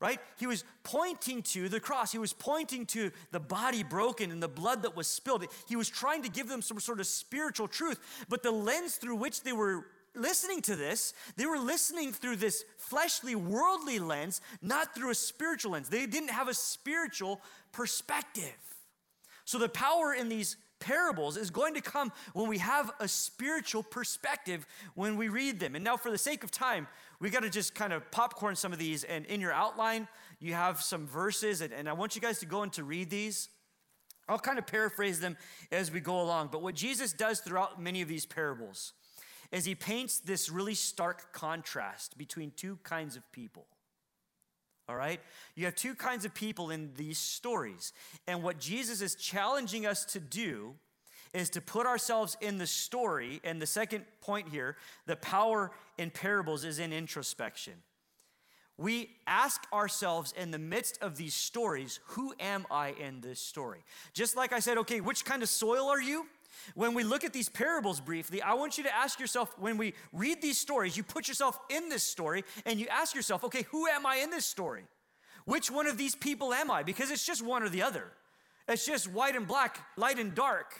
right? 0.00 0.20
He 0.38 0.46
was 0.46 0.64
pointing 0.84 1.42
to 1.42 1.68
the 1.68 1.80
cross. 1.80 2.12
He 2.12 2.18
was 2.18 2.32
pointing 2.32 2.86
to 2.86 3.10
the 3.32 3.40
body 3.40 3.82
broken 3.82 4.30
and 4.30 4.40
the 4.40 4.48
blood 4.48 4.82
that 4.82 4.96
was 4.96 5.08
spilled. 5.08 5.44
He 5.66 5.74
was 5.74 5.88
trying 5.88 6.22
to 6.22 6.28
give 6.28 6.48
them 6.48 6.62
some 6.62 6.78
sort 6.78 7.00
of 7.00 7.08
spiritual 7.08 7.66
truth, 7.66 7.98
but 8.28 8.44
the 8.44 8.52
lens 8.52 8.96
through 8.96 9.16
which 9.16 9.42
they 9.42 9.52
were 9.52 9.86
listening 10.14 10.62
to 10.62 10.76
this, 10.76 11.14
they 11.36 11.46
were 11.46 11.58
listening 11.58 12.12
through 12.12 12.36
this 12.36 12.64
fleshly, 12.78 13.34
worldly 13.34 13.98
lens, 13.98 14.40
not 14.62 14.94
through 14.94 15.10
a 15.10 15.14
spiritual 15.14 15.72
lens. 15.72 15.88
They 15.88 16.06
didn't 16.06 16.30
have 16.30 16.48
a 16.48 16.54
spiritual 16.54 17.40
perspective. 17.72 18.54
So 19.44 19.58
the 19.58 19.68
power 19.68 20.14
in 20.14 20.28
these 20.28 20.56
parables 20.80 21.36
is 21.36 21.50
going 21.50 21.74
to 21.74 21.80
come 21.80 22.12
when 22.32 22.48
we 22.48 22.58
have 22.58 22.90
a 23.00 23.08
spiritual 23.08 23.82
perspective 23.82 24.66
when 24.94 25.16
we 25.16 25.28
read 25.28 25.58
them. 25.58 25.74
And 25.74 25.84
now, 25.84 25.96
for 25.96 26.10
the 26.10 26.18
sake 26.18 26.44
of 26.44 26.50
time, 26.50 26.86
we 27.20 27.30
got 27.30 27.42
to 27.42 27.50
just 27.50 27.74
kind 27.74 27.92
of 27.92 28.10
popcorn 28.10 28.56
some 28.56 28.72
of 28.72 28.78
these. 28.78 29.04
And 29.04 29.24
in 29.26 29.40
your 29.40 29.52
outline, 29.52 30.08
you 30.40 30.54
have 30.54 30.82
some 30.82 31.06
verses, 31.06 31.60
and, 31.60 31.72
and 31.72 31.88
I 31.88 31.94
want 31.94 32.14
you 32.14 32.20
guys 32.20 32.38
to 32.40 32.46
go 32.46 32.62
and 32.62 32.72
to 32.74 32.84
read 32.84 33.10
these. 33.10 33.48
I'll 34.28 34.38
kind 34.38 34.58
of 34.58 34.66
paraphrase 34.66 35.20
them 35.20 35.36
as 35.70 35.90
we 35.90 36.00
go 36.00 36.20
along. 36.20 36.48
But 36.50 36.62
what 36.62 36.74
Jesus 36.74 37.12
does 37.12 37.40
throughout 37.40 37.80
many 37.80 38.02
of 38.02 38.08
these 38.08 38.26
parables, 38.26 38.92
as 39.54 39.64
he 39.64 39.74
paints 39.76 40.18
this 40.18 40.50
really 40.50 40.74
stark 40.74 41.32
contrast 41.32 42.18
between 42.18 42.50
two 42.56 42.76
kinds 42.82 43.14
of 43.14 43.22
people. 43.30 43.66
All 44.88 44.96
right? 44.96 45.20
You 45.54 45.64
have 45.66 45.76
two 45.76 45.94
kinds 45.94 46.24
of 46.24 46.34
people 46.34 46.70
in 46.70 46.90
these 46.96 47.18
stories. 47.18 47.92
And 48.26 48.42
what 48.42 48.58
Jesus 48.58 49.00
is 49.00 49.14
challenging 49.14 49.86
us 49.86 50.04
to 50.06 50.18
do 50.20 50.74
is 51.32 51.50
to 51.50 51.60
put 51.60 51.86
ourselves 51.86 52.36
in 52.40 52.58
the 52.58 52.66
story. 52.66 53.40
And 53.44 53.62
the 53.62 53.66
second 53.66 54.04
point 54.20 54.48
here, 54.48 54.76
the 55.06 55.16
power 55.16 55.70
in 55.98 56.10
parables 56.10 56.64
is 56.64 56.80
in 56.80 56.92
introspection. 56.92 57.74
we 58.76 59.08
ask 59.26 59.62
ourselves 59.72 60.34
in 60.36 60.50
the 60.50 60.58
midst 60.58 60.98
of 61.00 61.16
these 61.16 61.34
stories, 61.34 62.00
who 62.06 62.34
am 62.40 62.66
I 62.70 62.88
in 62.90 63.20
this 63.20 63.38
story? 63.38 63.84
Just 64.12 64.36
like 64.36 64.52
I 64.52 64.58
said, 64.58 64.78
okay, 64.78 65.00
which 65.00 65.24
kind 65.24 65.42
of 65.42 65.48
soil 65.48 65.88
are 65.88 66.00
you? 66.00 66.26
When 66.74 66.94
we 66.94 67.04
look 67.04 67.24
at 67.24 67.32
these 67.32 67.48
parables 67.48 68.00
briefly, 68.00 68.42
I 68.42 68.54
want 68.54 68.78
you 68.78 68.84
to 68.84 68.94
ask 68.94 69.20
yourself 69.20 69.54
when 69.58 69.76
we 69.76 69.94
read 70.12 70.40
these 70.42 70.58
stories, 70.58 70.96
you 70.96 71.02
put 71.02 71.28
yourself 71.28 71.58
in 71.68 71.88
this 71.88 72.02
story 72.02 72.44
and 72.66 72.78
you 72.78 72.86
ask 72.88 73.14
yourself, 73.14 73.44
okay, 73.44 73.62
who 73.70 73.86
am 73.86 74.06
I 74.06 74.16
in 74.16 74.30
this 74.30 74.46
story? 74.46 74.84
Which 75.44 75.70
one 75.70 75.86
of 75.86 75.98
these 75.98 76.14
people 76.14 76.54
am 76.54 76.70
I? 76.70 76.82
Because 76.82 77.10
it's 77.10 77.26
just 77.26 77.42
one 77.42 77.62
or 77.62 77.68
the 77.68 77.82
other. 77.82 78.12
It's 78.68 78.86
just 78.86 79.10
white 79.10 79.36
and 79.36 79.46
black, 79.46 79.78
light 79.96 80.18
and 80.18 80.34
dark, 80.34 80.72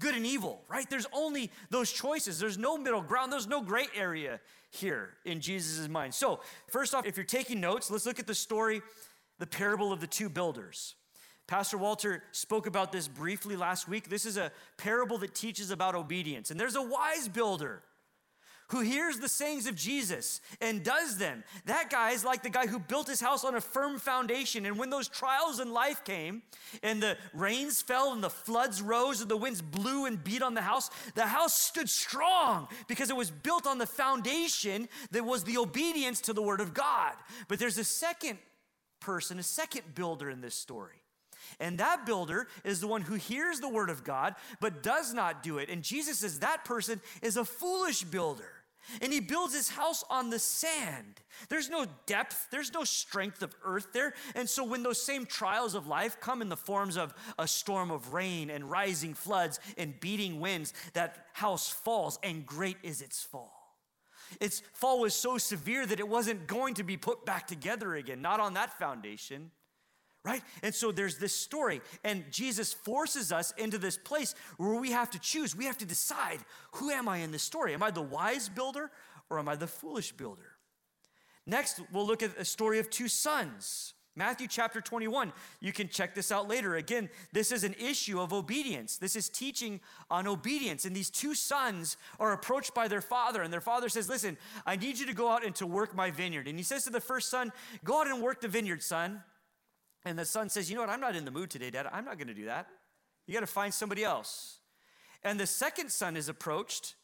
good 0.00 0.14
and 0.14 0.26
evil, 0.26 0.62
right? 0.68 0.88
There's 0.88 1.06
only 1.12 1.50
those 1.70 1.92
choices. 1.92 2.38
There's 2.38 2.58
no 2.58 2.76
middle 2.76 3.02
ground, 3.02 3.32
there's 3.32 3.46
no 3.46 3.62
gray 3.62 3.86
area 3.94 4.40
here 4.70 5.10
in 5.24 5.40
Jesus' 5.40 5.88
mind. 5.88 6.14
So, 6.14 6.40
first 6.68 6.94
off, 6.94 7.06
if 7.06 7.16
you're 7.16 7.24
taking 7.24 7.60
notes, 7.60 7.90
let's 7.90 8.06
look 8.06 8.18
at 8.18 8.26
the 8.26 8.34
story, 8.34 8.82
the 9.38 9.46
parable 9.46 9.92
of 9.92 10.00
the 10.00 10.06
two 10.06 10.28
builders. 10.28 10.94
Pastor 11.50 11.78
Walter 11.78 12.22
spoke 12.30 12.68
about 12.68 12.92
this 12.92 13.08
briefly 13.08 13.56
last 13.56 13.88
week. 13.88 14.08
This 14.08 14.24
is 14.24 14.36
a 14.36 14.52
parable 14.76 15.18
that 15.18 15.34
teaches 15.34 15.72
about 15.72 15.96
obedience. 15.96 16.52
And 16.52 16.60
there's 16.60 16.76
a 16.76 16.82
wise 16.82 17.26
builder 17.26 17.82
who 18.68 18.82
hears 18.82 19.18
the 19.18 19.28
sayings 19.28 19.66
of 19.66 19.74
Jesus 19.74 20.40
and 20.60 20.84
does 20.84 21.18
them. 21.18 21.42
That 21.64 21.90
guy 21.90 22.12
is 22.12 22.24
like 22.24 22.44
the 22.44 22.50
guy 22.50 22.68
who 22.68 22.78
built 22.78 23.08
his 23.08 23.20
house 23.20 23.42
on 23.42 23.56
a 23.56 23.60
firm 23.60 23.98
foundation. 23.98 24.64
And 24.64 24.78
when 24.78 24.90
those 24.90 25.08
trials 25.08 25.58
in 25.58 25.72
life 25.72 26.04
came 26.04 26.42
and 26.84 27.02
the 27.02 27.16
rains 27.34 27.82
fell 27.82 28.12
and 28.12 28.22
the 28.22 28.30
floods 28.30 28.80
rose 28.80 29.20
and 29.20 29.28
the 29.28 29.36
winds 29.36 29.60
blew 29.60 30.06
and 30.06 30.22
beat 30.22 30.42
on 30.42 30.54
the 30.54 30.62
house, 30.62 30.88
the 31.16 31.26
house 31.26 31.60
stood 31.60 31.88
strong 31.88 32.68
because 32.86 33.10
it 33.10 33.16
was 33.16 33.32
built 33.32 33.66
on 33.66 33.78
the 33.78 33.86
foundation 33.86 34.88
that 35.10 35.24
was 35.24 35.42
the 35.42 35.58
obedience 35.58 36.20
to 36.20 36.32
the 36.32 36.42
word 36.42 36.60
of 36.60 36.74
God. 36.74 37.14
But 37.48 37.58
there's 37.58 37.78
a 37.78 37.82
second 37.82 38.38
person, 39.00 39.40
a 39.40 39.42
second 39.42 39.96
builder 39.96 40.30
in 40.30 40.42
this 40.42 40.54
story. 40.54 40.99
And 41.58 41.78
that 41.78 42.06
builder 42.06 42.46
is 42.64 42.80
the 42.80 42.86
one 42.86 43.02
who 43.02 43.14
hears 43.14 43.60
the 43.60 43.68
word 43.68 43.90
of 43.90 44.04
God 44.04 44.34
but 44.60 44.82
does 44.82 45.12
not 45.12 45.42
do 45.42 45.58
it. 45.58 45.68
And 45.68 45.82
Jesus 45.82 46.18
says 46.18 46.40
that 46.40 46.64
person 46.64 47.00
is 47.22 47.36
a 47.36 47.44
foolish 47.44 48.02
builder. 48.02 48.52
And 49.02 49.12
he 49.12 49.20
builds 49.20 49.54
his 49.54 49.68
house 49.68 50.02
on 50.10 50.30
the 50.30 50.38
sand. 50.38 51.20
There's 51.48 51.68
no 51.68 51.86
depth, 52.06 52.48
there's 52.50 52.72
no 52.72 52.84
strength 52.84 53.42
of 53.42 53.54
earth 53.62 53.92
there. 53.92 54.14
And 54.34 54.48
so, 54.48 54.64
when 54.64 54.82
those 54.82 55.00
same 55.00 55.26
trials 55.26 55.74
of 55.74 55.86
life 55.86 56.18
come 56.20 56.42
in 56.42 56.48
the 56.48 56.56
forms 56.56 56.96
of 56.96 57.14
a 57.38 57.46
storm 57.46 57.90
of 57.90 58.14
rain 58.14 58.50
and 58.50 58.70
rising 58.70 59.14
floods 59.14 59.60
and 59.76 59.98
beating 60.00 60.40
winds, 60.40 60.72
that 60.94 61.26
house 61.34 61.68
falls, 61.68 62.18
and 62.22 62.46
great 62.46 62.78
is 62.82 63.02
its 63.02 63.22
fall. 63.22 63.52
Its 64.40 64.62
fall 64.72 65.00
was 65.00 65.14
so 65.14 65.38
severe 65.38 65.86
that 65.86 66.00
it 66.00 66.08
wasn't 66.08 66.46
going 66.46 66.74
to 66.74 66.82
be 66.82 66.96
put 66.96 67.26
back 67.26 67.46
together 67.46 67.94
again, 67.94 68.22
not 68.22 68.40
on 68.40 68.54
that 68.54 68.78
foundation 68.78 69.50
right? 70.24 70.42
And 70.62 70.74
so 70.74 70.92
there's 70.92 71.18
this 71.18 71.34
story, 71.34 71.80
and 72.04 72.24
Jesus 72.30 72.72
forces 72.72 73.32
us 73.32 73.52
into 73.56 73.78
this 73.78 73.96
place 73.96 74.34
where 74.58 74.74
we 74.74 74.90
have 74.90 75.10
to 75.10 75.18
choose. 75.18 75.56
We 75.56 75.64
have 75.64 75.78
to 75.78 75.86
decide 75.86 76.40
who 76.72 76.90
am 76.90 77.08
I 77.08 77.18
in 77.18 77.32
this 77.32 77.42
story? 77.42 77.74
Am 77.74 77.82
I 77.82 77.90
the 77.90 78.02
wise 78.02 78.48
builder 78.48 78.90
or 79.30 79.38
am 79.38 79.48
I 79.48 79.56
the 79.56 79.66
foolish 79.66 80.12
builder? 80.12 80.56
Next, 81.46 81.80
we'll 81.92 82.06
look 82.06 82.22
at 82.22 82.38
a 82.38 82.44
story 82.44 82.78
of 82.78 82.90
two 82.90 83.08
sons. 83.08 83.94
Matthew 84.16 84.48
chapter 84.48 84.80
21. 84.80 85.32
You 85.60 85.72
can 85.72 85.88
check 85.88 86.14
this 86.14 86.30
out 86.30 86.48
later. 86.48 86.76
Again, 86.76 87.08
this 87.32 87.52
is 87.52 87.64
an 87.64 87.74
issue 87.80 88.20
of 88.20 88.32
obedience. 88.32 88.98
This 88.98 89.16
is 89.16 89.28
teaching 89.28 89.80
on 90.10 90.26
obedience. 90.26 90.84
And 90.84 90.94
these 90.94 91.10
two 91.10 91.34
sons 91.34 91.96
are 92.18 92.32
approached 92.32 92.74
by 92.74 92.88
their 92.88 93.00
father, 93.00 93.40
and 93.40 93.52
their 93.52 93.60
father 93.60 93.88
says, 93.88 94.08
Listen, 94.08 94.36
I 94.66 94.76
need 94.76 94.98
you 94.98 95.06
to 95.06 95.14
go 95.14 95.28
out 95.28 95.44
and 95.44 95.54
to 95.56 95.66
work 95.66 95.94
my 95.94 96.10
vineyard. 96.10 96.48
And 96.48 96.58
he 96.58 96.64
says 96.64 96.84
to 96.84 96.90
the 96.90 97.00
first 97.00 97.30
son, 97.30 97.52
Go 97.84 98.00
out 98.00 98.08
and 98.08 98.20
work 98.20 98.40
the 98.40 98.48
vineyard, 98.48 98.82
son. 98.82 99.22
And 100.04 100.18
the 100.18 100.24
son 100.24 100.48
says, 100.48 100.70
You 100.70 100.76
know 100.76 100.82
what? 100.82 100.90
I'm 100.90 101.00
not 101.00 101.16
in 101.16 101.24
the 101.24 101.30
mood 101.30 101.50
today, 101.50 101.70
Dad. 101.70 101.86
I'm 101.92 102.04
not 102.04 102.16
going 102.16 102.28
to 102.28 102.34
do 102.34 102.46
that. 102.46 102.66
You 103.26 103.34
got 103.34 103.40
to 103.40 103.46
find 103.46 103.72
somebody 103.72 104.04
else. 104.04 104.58
And 105.22 105.38
the 105.38 105.46
second 105.46 105.90
son 105.90 106.16
is 106.16 106.28
approached, 106.28 106.94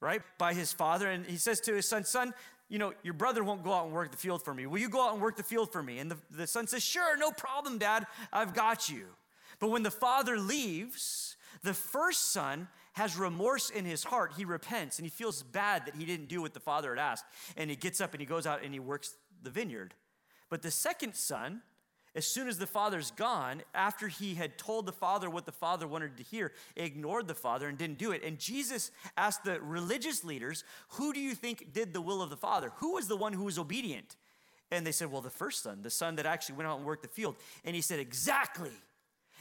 right, 0.00 0.22
by 0.38 0.54
his 0.54 0.72
father. 0.72 1.10
And 1.10 1.26
he 1.26 1.36
says 1.36 1.60
to 1.62 1.74
his 1.74 1.88
son, 1.88 2.04
Son, 2.04 2.32
you 2.68 2.78
know, 2.78 2.92
your 3.02 3.14
brother 3.14 3.44
won't 3.44 3.64
go 3.64 3.72
out 3.72 3.84
and 3.84 3.94
work 3.94 4.10
the 4.10 4.16
field 4.16 4.42
for 4.42 4.54
me. 4.54 4.66
Will 4.66 4.78
you 4.78 4.88
go 4.88 5.06
out 5.06 5.12
and 5.12 5.22
work 5.22 5.36
the 5.36 5.42
field 5.42 5.72
for 5.72 5.82
me? 5.82 5.98
And 5.98 6.10
the, 6.10 6.16
the 6.30 6.46
son 6.46 6.66
says, 6.66 6.82
Sure, 6.84 7.16
no 7.16 7.30
problem, 7.30 7.78
Dad. 7.78 8.06
I've 8.32 8.54
got 8.54 8.88
you. 8.88 9.06
But 9.58 9.70
when 9.70 9.82
the 9.82 9.90
father 9.90 10.38
leaves, 10.38 11.36
the 11.62 11.74
first 11.74 12.32
son 12.32 12.68
has 12.92 13.16
remorse 13.16 13.70
in 13.70 13.84
his 13.84 14.04
heart. 14.04 14.32
He 14.36 14.44
repents 14.44 14.98
and 14.98 15.04
he 15.04 15.10
feels 15.10 15.42
bad 15.42 15.86
that 15.86 15.94
he 15.94 16.04
didn't 16.04 16.28
do 16.28 16.40
what 16.40 16.54
the 16.54 16.60
father 16.60 16.90
had 16.90 16.98
asked. 16.98 17.24
And 17.56 17.68
he 17.68 17.76
gets 17.76 18.00
up 18.00 18.12
and 18.12 18.20
he 18.20 18.26
goes 18.26 18.46
out 18.46 18.62
and 18.62 18.72
he 18.72 18.80
works 18.80 19.14
the 19.42 19.50
vineyard. 19.50 19.94
But 20.48 20.62
the 20.62 20.70
second 20.70 21.14
son, 21.14 21.62
as 22.16 22.26
soon 22.26 22.48
as 22.48 22.56
the 22.56 22.66
father's 22.66 23.10
gone, 23.10 23.62
after 23.74 24.08
he 24.08 24.34
had 24.34 24.56
told 24.56 24.86
the 24.86 24.92
father 24.92 25.28
what 25.28 25.44
the 25.44 25.52
father 25.52 25.86
wanted 25.86 26.16
to 26.16 26.22
hear, 26.22 26.52
ignored 26.74 27.28
the 27.28 27.34
father 27.34 27.68
and 27.68 27.76
didn't 27.76 27.98
do 27.98 28.10
it. 28.10 28.24
And 28.24 28.38
Jesus 28.38 28.90
asked 29.18 29.44
the 29.44 29.60
religious 29.60 30.24
leaders, 30.24 30.64
Who 30.92 31.12
do 31.12 31.20
you 31.20 31.34
think 31.34 31.74
did 31.74 31.92
the 31.92 32.00
will 32.00 32.22
of 32.22 32.30
the 32.30 32.36
father? 32.36 32.72
Who 32.76 32.94
was 32.94 33.06
the 33.06 33.16
one 33.16 33.34
who 33.34 33.44
was 33.44 33.58
obedient? 33.58 34.16
And 34.70 34.86
they 34.86 34.92
said, 34.92 35.12
Well, 35.12 35.20
the 35.20 35.28
first 35.28 35.62
son, 35.62 35.82
the 35.82 35.90
son 35.90 36.16
that 36.16 36.24
actually 36.24 36.56
went 36.56 36.68
out 36.68 36.78
and 36.78 36.86
worked 36.86 37.02
the 37.02 37.08
field. 37.08 37.36
And 37.66 37.76
he 37.76 37.82
said, 37.82 38.00
Exactly. 38.00 38.72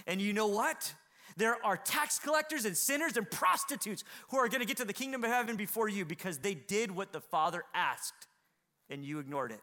And 0.05 0.21
you 0.21 0.33
know 0.33 0.47
what? 0.47 0.93
There 1.37 1.57
are 1.65 1.77
tax 1.77 2.19
collectors 2.19 2.65
and 2.65 2.75
sinners 2.75 3.15
and 3.15 3.29
prostitutes 3.31 4.03
who 4.29 4.37
are 4.37 4.49
going 4.49 4.59
to 4.59 4.67
get 4.67 4.77
to 4.77 4.85
the 4.85 4.93
kingdom 4.93 5.23
of 5.23 5.29
heaven 5.29 5.55
before 5.55 5.87
you 5.87 6.03
because 6.03 6.39
they 6.39 6.53
did 6.53 6.91
what 6.91 7.13
the 7.13 7.21
father 7.21 7.63
asked 7.73 8.27
and 8.89 9.05
you 9.05 9.19
ignored 9.19 9.51
it. 9.51 9.61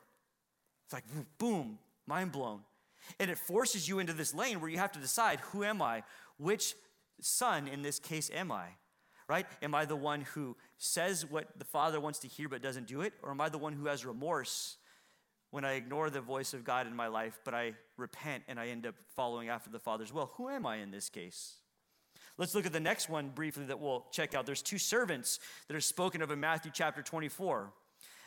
It's 0.87 0.95
like, 0.95 1.05
boom, 1.39 1.79
mind 2.07 2.33
blown. 2.33 2.61
And 3.19 3.31
it 3.31 3.39
forces 3.39 3.89
you 3.89 3.99
into 3.99 4.13
this 4.13 4.35
lane 4.35 4.61
where 4.61 4.71
you 4.71 4.79
have 4.79 4.93
to 4.93 4.99
decide 4.99 5.41
who 5.41 5.65
am 5.65 5.83
I? 5.83 6.03
Which 6.39 6.75
son 7.21 7.69
in 7.69 7.83
this 7.83 7.99
case 7.99 8.31
am 8.33 8.53
I? 8.53 8.67
Right? 9.29 9.47
Am 9.63 9.75
I 9.75 9.85
the 9.85 9.97
one 9.97 10.23
who 10.23 10.57
says 10.79 11.25
what 11.25 11.49
the 11.59 11.65
Father 11.65 12.01
wants 12.01 12.19
to 12.21 12.29
hear 12.29 12.49
but 12.49 12.63
doesn't 12.63 12.87
do 12.87 13.01
it? 13.03 13.15
Or 13.23 13.31
am 13.31 13.41
I 13.41 13.49
the 13.49 13.59
one 13.59 13.73
who 13.73 13.87
has 13.87 14.05
remorse 14.05 14.77
when 15.51 15.65
I 15.65 15.73
ignore 15.73 16.11
the 16.11 16.21
voice 16.21 16.55
of 16.55 16.65
God 16.65 16.87
in 16.87 16.97
my 16.97 17.09
life, 17.09 17.39
but 17.45 17.55
I 17.55 17.75
repent 17.97 18.45
and 18.49 18.59
I 18.59 18.69
end 18.69 18.87
up 18.87 18.95
following 19.15 19.49
after 19.49 19.71
the 19.71 19.79
Father's 19.79 20.13
will? 20.13 20.33
Who 20.37 20.49
am 20.49 20.67
I 20.67 20.77
in 20.77 20.91
this 20.91 21.09
case? 21.09 21.55
Let's 22.39 22.55
look 22.55 22.67
at 22.67 22.73
the 22.73 22.81
next 22.81 23.09
one 23.09 23.29
briefly 23.29 23.65
that 23.67 23.79
we'll 23.79 24.07
check 24.11 24.35
out. 24.35 24.47
There's 24.47 24.63
two 24.63 24.79
servants 24.79 25.39
that 25.69 25.77
are 25.77 25.81
spoken 25.81 26.23
of 26.23 26.31
in 26.31 26.41
Matthew 26.41 26.71
chapter 26.75 27.03
24. 27.03 27.73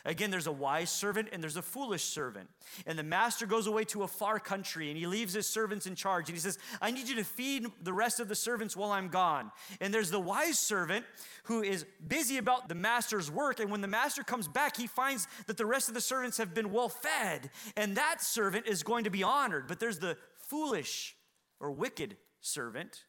Again, 0.06 0.30
there's 0.30 0.46
a 0.46 0.52
wise 0.52 0.92
servant 0.92 1.30
and 1.32 1.42
there's 1.42 1.58
a 1.58 1.62
foolish 1.62 2.04
servant. 2.04 2.48
And 2.86 2.98
the 2.98 3.04
master 3.04 3.48
goes 3.48 3.66
away 3.66 3.84
to 3.86 4.04
a 4.04 4.08
far 4.08 4.40
country 4.40 4.90
and 4.90 4.98
he 4.98 5.08
leaves 5.08 5.34
his 5.34 5.48
servants 5.48 5.88
in 5.88 5.96
charge. 5.96 6.30
And 6.30 6.36
he 6.36 6.40
says, 6.40 6.60
I 6.80 6.92
need 6.92 7.10
you 7.10 7.16
to 7.16 7.24
feed 7.24 7.66
the 7.82 7.94
rest 7.94 8.20
of 8.20 8.28
the 8.28 8.36
servants 8.36 8.78
while 8.78 8.92
I'm 8.92 9.08
gone. 9.08 9.52
And 9.82 9.92
there's 9.92 10.12
the 10.12 10.20
wise 10.20 10.60
servant 10.60 11.06
who 11.46 11.64
is 11.64 11.86
busy 12.08 12.38
about 12.38 12.70
the 12.70 12.76
master's 12.76 13.32
work. 13.32 13.60
And 13.60 13.72
when 13.72 13.82
the 13.82 13.88
master 13.88 14.24
comes 14.24 14.48
back, 14.48 14.78
he 14.78 14.86
finds 14.86 15.28
that 15.48 15.58
the 15.58 15.66
rest 15.66 15.88
of 15.88 15.96
the 15.96 16.02
servants 16.02 16.38
have 16.38 16.54
been 16.54 16.72
well 16.72 16.90
fed. 16.90 17.50
And 17.76 17.98
that 17.98 18.22
servant 18.22 18.68
is 18.68 18.84
going 18.84 19.06
to 19.06 19.10
be 19.10 19.24
honored. 19.24 19.68
But 19.68 19.80
there's 19.80 20.00
the 20.00 20.18
foolish 20.36 21.16
or 21.60 21.72
wicked 21.72 22.18
servant 22.42 23.06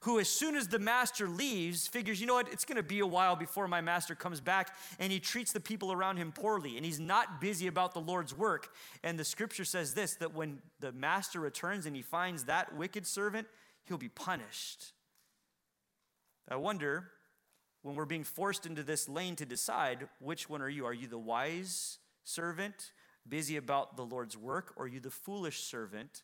who, 0.00 0.18
as 0.18 0.28
soon 0.28 0.56
as 0.56 0.68
the 0.68 0.78
master 0.78 1.28
leaves, 1.28 1.86
figures, 1.86 2.20
you 2.20 2.26
know 2.26 2.34
what, 2.34 2.50
it's 2.50 2.64
going 2.64 2.76
to 2.76 2.82
be 2.82 3.00
a 3.00 3.06
while 3.06 3.36
before 3.36 3.68
my 3.68 3.82
master 3.82 4.14
comes 4.14 4.40
back, 4.40 4.74
and 4.98 5.12
he 5.12 5.20
treats 5.20 5.52
the 5.52 5.60
people 5.60 5.92
around 5.92 6.16
him 6.16 6.32
poorly, 6.32 6.76
and 6.76 6.86
he's 6.86 6.98
not 6.98 7.40
busy 7.40 7.66
about 7.66 7.92
the 7.92 8.00
Lord's 8.00 8.36
work. 8.36 8.72
And 9.04 9.18
the 9.18 9.24
scripture 9.24 9.64
says 9.64 9.92
this 9.92 10.14
that 10.14 10.34
when 10.34 10.60
the 10.80 10.92
master 10.92 11.38
returns 11.38 11.84
and 11.84 11.94
he 11.94 12.02
finds 12.02 12.44
that 12.44 12.74
wicked 12.74 13.06
servant, 13.06 13.46
he'll 13.84 13.98
be 13.98 14.08
punished. 14.08 14.92
I 16.48 16.56
wonder 16.56 17.10
when 17.82 17.94
we're 17.94 18.06
being 18.06 18.24
forced 18.24 18.64
into 18.64 18.82
this 18.82 19.08
lane 19.08 19.36
to 19.36 19.46
decide 19.46 20.08
which 20.18 20.48
one 20.48 20.62
are 20.62 20.68
you? 20.68 20.86
Are 20.86 20.94
you 20.94 21.08
the 21.08 21.18
wise 21.18 21.98
servant, 22.24 22.92
busy 23.28 23.56
about 23.56 23.96
the 23.96 24.04
Lord's 24.04 24.36
work, 24.36 24.72
or 24.76 24.84
are 24.84 24.88
you 24.88 25.00
the 25.00 25.10
foolish 25.10 25.62
servant 25.62 26.22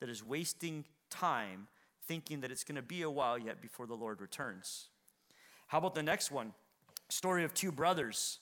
that 0.00 0.08
is 0.08 0.24
wasting 0.24 0.84
time 1.10 1.66
thinking 2.06 2.40
that 2.40 2.50
it's 2.50 2.64
going 2.64 2.76
to 2.76 2.82
be 2.82 3.02
a 3.02 3.10
while 3.10 3.38
yet 3.38 3.60
before 3.60 3.86
the 3.86 3.94
Lord 3.94 4.20
returns. 4.20 4.88
How 5.68 5.78
about 5.78 5.94
the 5.94 6.02
next 6.02 6.30
one? 6.30 6.52
Story 7.08 7.44
of 7.44 7.54
two 7.54 7.72
brothers. 7.72 8.38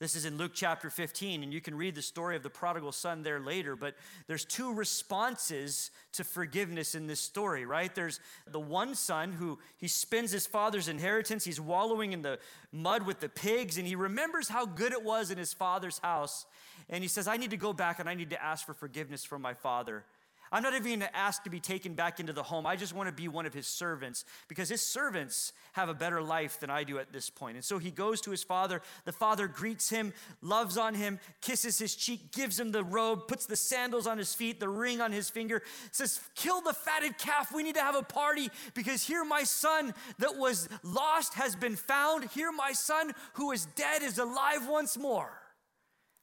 This 0.00 0.14
is 0.14 0.24
in 0.24 0.38
Luke 0.38 0.52
chapter 0.54 0.90
15, 0.90 1.42
and 1.42 1.52
you 1.52 1.60
can 1.60 1.76
read 1.76 1.96
the 1.96 2.02
story 2.02 2.36
of 2.36 2.44
the 2.44 2.50
prodigal 2.50 2.92
son 2.92 3.24
there 3.24 3.40
later. 3.40 3.74
But 3.74 3.96
there's 4.28 4.44
two 4.44 4.72
responses 4.72 5.90
to 6.12 6.22
forgiveness 6.22 6.94
in 6.94 7.08
this 7.08 7.18
story, 7.18 7.66
right? 7.66 7.92
There's 7.92 8.20
the 8.46 8.60
one 8.60 8.94
son 8.94 9.32
who 9.32 9.58
he 9.76 9.88
spends 9.88 10.30
his 10.30 10.46
father's 10.46 10.86
inheritance. 10.86 11.44
He's 11.44 11.60
wallowing 11.60 12.12
in 12.12 12.22
the 12.22 12.38
mud 12.70 13.06
with 13.06 13.18
the 13.18 13.28
pigs, 13.28 13.76
and 13.76 13.88
he 13.88 13.96
remembers 13.96 14.48
how 14.48 14.66
good 14.66 14.92
it 14.92 15.02
was 15.02 15.32
in 15.32 15.38
his 15.38 15.52
father's 15.52 15.98
house. 15.98 16.46
And 16.88 17.02
he 17.02 17.08
says, 17.08 17.26
I 17.26 17.36
need 17.36 17.50
to 17.50 17.56
go 17.56 17.72
back 17.72 17.98
and 17.98 18.08
I 18.08 18.14
need 18.14 18.30
to 18.30 18.42
ask 18.42 18.64
for 18.64 18.74
forgiveness 18.74 19.24
from 19.24 19.42
my 19.42 19.54
father. 19.54 20.04
I'm 20.50 20.62
not 20.62 20.74
even 20.74 20.84
going 20.84 21.00
to 21.00 21.16
ask 21.16 21.42
to 21.44 21.50
be 21.50 21.60
taken 21.60 21.94
back 21.94 22.20
into 22.20 22.32
the 22.32 22.42
home. 22.42 22.66
I 22.66 22.76
just 22.76 22.94
want 22.94 23.08
to 23.08 23.12
be 23.12 23.28
one 23.28 23.46
of 23.46 23.52
his 23.52 23.66
servants 23.66 24.24
because 24.48 24.68
his 24.68 24.80
servants 24.80 25.52
have 25.72 25.88
a 25.88 25.94
better 25.94 26.22
life 26.22 26.58
than 26.60 26.70
I 26.70 26.84
do 26.84 26.98
at 26.98 27.12
this 27.12 27.30
point. 27.30 27.56
And 27.56 27.64
so 27.64 27.78
he 27.78 27.90
goes 27.90 28.20
to 28.22 28.30
his 28.30 28.42
father. 28.42 28.80
The 29.04 29.12
father 29.12 29.46
greets 29.46 29.90
him, 29.90 30.12
loves 30.40 30.78
on 30.78 30.94
him, 30.94 31.18
kisses 31.40 31.78
his 31.78 31.94
cheek, 31.94 32.32
gives 32.32 32.58
him 32.58 32.72
the 32.72 32.84
robe, 32.84 33.28
puts 33.28 33.46
the 33.46 33.56
sandals 33.56 34.06
on 34.06 34.18
his 34.18 34.34
feet, 34.34 34.60
the 34.60 34.68
ring 34.68 35.00
on 35.00 35.12
his 35.12 35.28
finger, 35.28 35.62
says, 35.92 36.20
Kill 36.34 36.60
the 36.60 36.72
fatted 36.72 37.18
calf. 37.18 37.52
We 37.52 37.62
need 37.62 37.74
to 37.74 37.82
have 37.82 37.96
a 37.96 38.02
party 38.02 38.50
because 38.74 39.02
here 39.02 39.24
my 39.24 39.44
son 39.44 39.94
that 40.18 40.36
was 40.36 40.68
lost 40.82 41.34
has 41.34 41.54
been 41.56 41.76
found. 41.76 42.30
Here 42.30 42.52
my 42.52 42.72
son 42.72 43.12
who 43.34 43.52
is 43.52 43.66
dead 43.76 44.02
is 44.02 44.18
alive 44.18 44.66
once 44.68 44.96
more. 44.96 45.32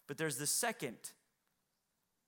But 0.08 0.18
there's 0.18 0.38
the 0.38 0.48
second 0.48 0.98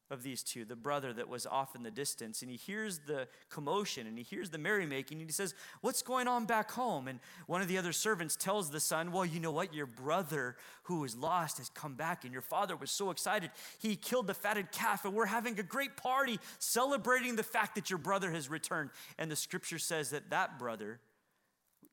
of 0.09 0.23
these 0.23 0.41
two, 0.41 0.63
the 0.63 0.75
brother 0.75 1.11
that 1.11 1.27
was 1.27 1.45
off 1.45 1.75
in 1.75 1.83
the 1.83 1.91
distance, 1.91 2.41
and 2.41 2.49
he 2.49 2.57
hears 2.57 2.99
the 2.99 3.27
commotion 3.49 4.07
and 4.07 4.17
he 4.17 4.23
hears 4.23 4.49
the 4.49 4.57
merrymaking, 4.57 5.19
and 5.19 5.29
he 5.29 5.33
says, 5.33 5.53
What's 5.81 6.01
going 6.01 6.27
on 6.27 6.45
back 6.45 6.71
home? 6.71 7.07
And 7.07 7.19
one 7.45 7.61
of 7.61 7.67
the 7.67 7.77
other 7.77 7.91
servants 7.91 8.35
tells 8.35 8.69
the 8.69 8.79
son, 8.79 9.11
Well, 9.11 9.25
you 9.25 9.39
know 9.39 9.51
what? 9.51 9.73
Your 9.73 9.85
brother 9.85 10.55
who 10.83 11.01
was 11.01 11.15
lost 11.15 11.57
has 11.57 11.69
come 11.69 11.95
back, 11.95 12.23
and 12.23 12.31
your 12.31 12.41
father 12.41 12.75
was 12.75 12.89
so 12.89 13.11
excited. 13.11 13.51
He 13.79 13.95
killed 13.95 14.27
the 14.27 14.33
fatted 14.33 14.71
calf, 14.71 15.03
and 15.03 15.13
we're 15.13 15.25
having 15.25 15.59
a 15.59 15.63
great 15.63 15.97
party 15.97 16.39
celebrating 16.59 17.35
the 17.35 17.43
fact 17.43 17.75
that 17.75 17.89
your 17.89 17.99
brother 17.99 18.31
has 18.31 18.49
returned. 18.49 18.91
And 19.17 19.29
the 19.29 19.35
scripture 19.35 19.79
says 19.79 20.11
that 20.11 20.29
that 20.29 20.57
brother 20.57 21.01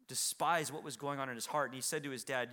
despised 0.06 0.73
what 0.73 0.85
was 0.85 0.97
going 0.97 1.18
on 1.18 1.28
in 1.28 1.35
his 1.35 1.47
heart, 1.47 1.71
and 1.71 1.75
he 1.75 1.83
said 1.83 2.04
to 2.04 2.11
his 2.11 2.23
dad, 2.23 2.50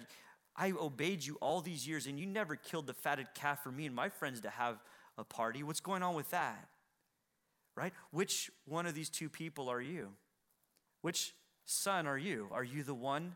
I 0.56 0.72
obeyed 0.72 1.26
you 1.26 1.38
all 1.42 1.62
these 1.62 1.88
years, 1.88 2.08
and 2.08 2.20
you 2.20 2.26
never 2.26 2.56
killed 2.56 2.88
the 2.88 2.94
fatted 2.94 3.28
calf 3.36 3.64
for 3.64 3.72
me 3.72 3.86
and 3.86 3.96
my 3.96 4.10
friends 4.10 4.42
to 4.42 4.50
have 4.50 4.78
a 5.18 5.24
party. 5.24 5.64
What's 5.64 5.80
going 5.80 6.04
on 6.04 6.16
with 6.16 6.30
that? 6.32 6.68
Right? 7.76 7.94
Which 8.12 8.52
one 8.66 8.86
of 8.86 8.94
these 8.94 9.10
two 9.10 9.30
people 9.30 9.70
are 9.70 9.82
you? 9.82 10.10
Which 11.02 11.34
son 11.66 12.08
are 12.08 12.18
you? 12.18 12.48
Are 12.52 12.64
you 12.64 12.84
the 12.84 12.94
one 12.94 13.36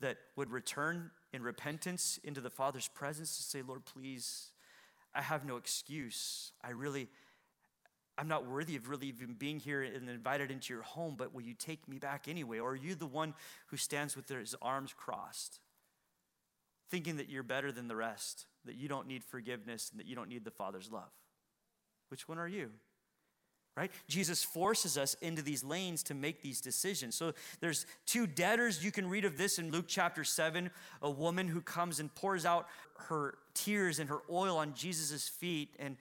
that 0.00 0.18
would 0.36 0.50
return 0.50 1.10
in 1.32 1.42
repentance 1.42 2.18
into 2.24 2.40
the 2.40 2.50
Father's 2.50 2.88
presence 2.88 3.36
to 3.36 3.42
say, 3.42 3.62
Lord, 3.62 3.84
please, 3.84 4.48
I 5.14 5.22
have 5.22 5.44
no 5.44 5.56
excuse. 5.56 6.52
I 6.62 6.70
really, 6.70 7.08
I'm 8.18 8.28
not 8.28 8.46
worthy 8.46 8.76
of 8.76 8.88
really 8.88 9.08
even 9.08 9.34
being 9.34 9.60
here 9.60 9.82
and 9.82 10.08
invited 10.08 10.50
into 10.50 10.72
your 10.72 10.82
home, 10.82 11.14
but 11.16 11.34
will 11.34 11.42
you 11.42 11.54
take 11.54 11.88
me 11.88 11.98
back 11.98 12.28
anyway? 12.28 12.58
Or 12.58 12.72
are 12.72 12.76
you 12.76 12.94
the 12.94 13.06
one 13.06 13.34
who 13.66 13.76
stands 13.76 14.16
with 14.16 14.28
his 14.28 14.54
arms 14.60 14.94
crossed, 14.96 15.60
thinking 16.90 17.16
that 17.16 17.28
you're 17.28 17.42
better 17.42 17.70
than 17.72 17.88
the 17.88 17.96
rest, 17.96 18.46
that 18.64 18.76
you 18.76 18.88
don't 18.88 19.06
need 19.06 19.24
forgiveness, 19.24 19.90
and 19.90 20.00
that 20.00 20.06
you 20.06 20.14
don't 20.14 20.28
need 20.28 20.44
the 20.44 20.50
Father's 20.50 20.90
love? 20.90 21.10
Which 22.08 22.28
one 22.28 22.38
are 22.38 22.48
you? 22.48 22.70
Right? 23.76 23.92
Jesus 24.08 24.42
forces 24.42 24.98
us 24.98 25.14
into 25.22 25.42
these 25.42 25.62
lanes 25.62 26.02
to 26.04 26.14
make 26.14 26.42
these 26.42 26.60
decisions. 26.60 27.14
So 27.14 27.32
there's 27.60 27.86
two 28.04 28.26
debtors. 28.26 28.84
You 28.84 28.90
can 28.90 29.08
read 29.08 29.24
of 29.24 29.38
this 29.38 29.58
in 29.58 29.70
Luke 29.70 29.86
chapter 29.86 30.24
7, 30.24 30.70
a 31.00 31.10
woman 31.10 31.48
who 31.48 31.60
comes 31.60 32.00
and 32.00 32.14
pours 32.14 32.44
out 32.44 32.66
her 33.08 33.38
tears 33.54 33.98
and 33.98 34.10
her 34.10 34.20
oil 34.28 34.58
on 34.58 34.74
Jesus' 34.74 35.28
feet 35.28 35.76
and 35.78 35.96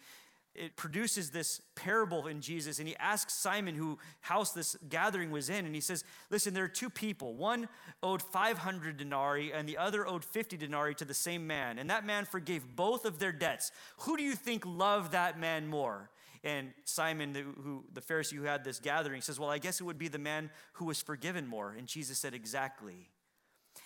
it 0.59 0.75
produces 0.75 1.29
this 1.29 1.61
parable 1.75 2.27
in 2.27 2.41
Jesus, 2.41 2.79
and 2.79 2.87
he 2.87 2.95
asks 2.97 3.33
Simon, 3.33 3.75
who 3.75 3.97
house 4.19 4.51
this 4.51 4.75
gathering 4.89 5.31
was 5.31 5.49
in, 5.49 5.65
and 5.65 5.73
he 5.73 5.81
says, 5.81 6.03
Listen, 6.29 6.53
there 6.53 6.65
are 6.65 6.67
two 6.67 6.89
people. 6.89 7.33
One 7.33 7.69
owed 8.03 8.21
500 8.21 8.97
denarii, 8.97 9.53
and 9.53 9.67
the 9.67 9.77
other 9.77 10.05
owed 10.05 10.25
50 10.25 10.57
denarii 10.57 10.95
to 10.95 11.05
the 11.05 11.13
same 11.13 11.47
man. 11.47 11.79
And 11.79 11.89
that 11.89 12.05
man 12.05 12.25
forgave 12.25 12.75
both 12.75 13.05
of 13.05 13.19
their 13.19 13.31
debts. 13.31 13.71
Who 13.99 14.17
do 14.17 14.23
you 14.23 14.35
think 14.35 14.63
loved 14.65 15.13
that 15.13 15.39
man 15.39 15.67
more? 15.67 16.09
And 16.43 16.73
Simon, 16.83 17.33
who 17.33 17.85
the 17.93 18.01
Pharisee 18.01 18.35
who 18.35 18.43
had 18.43 18.63
this 18.63 18.79
gathering, 18.79 19.21
says, 19.21 19.39
Well, 19.39 19.49
I 19.49 19.59
guess 19.59 19.79
it 19.79 19.85
would 19.85 19.97
be 19.97 20.09
the 20.09 20.19
man 20.19 20.49
who 20.73 20.85
was 20.85 21.01
forgiven 21.01 21.47
more. 21.47 21.73
And 21.77 21.87
Jesus 21.87 22.17
said, 22.17 22.33
Exactly. 22.33 23.09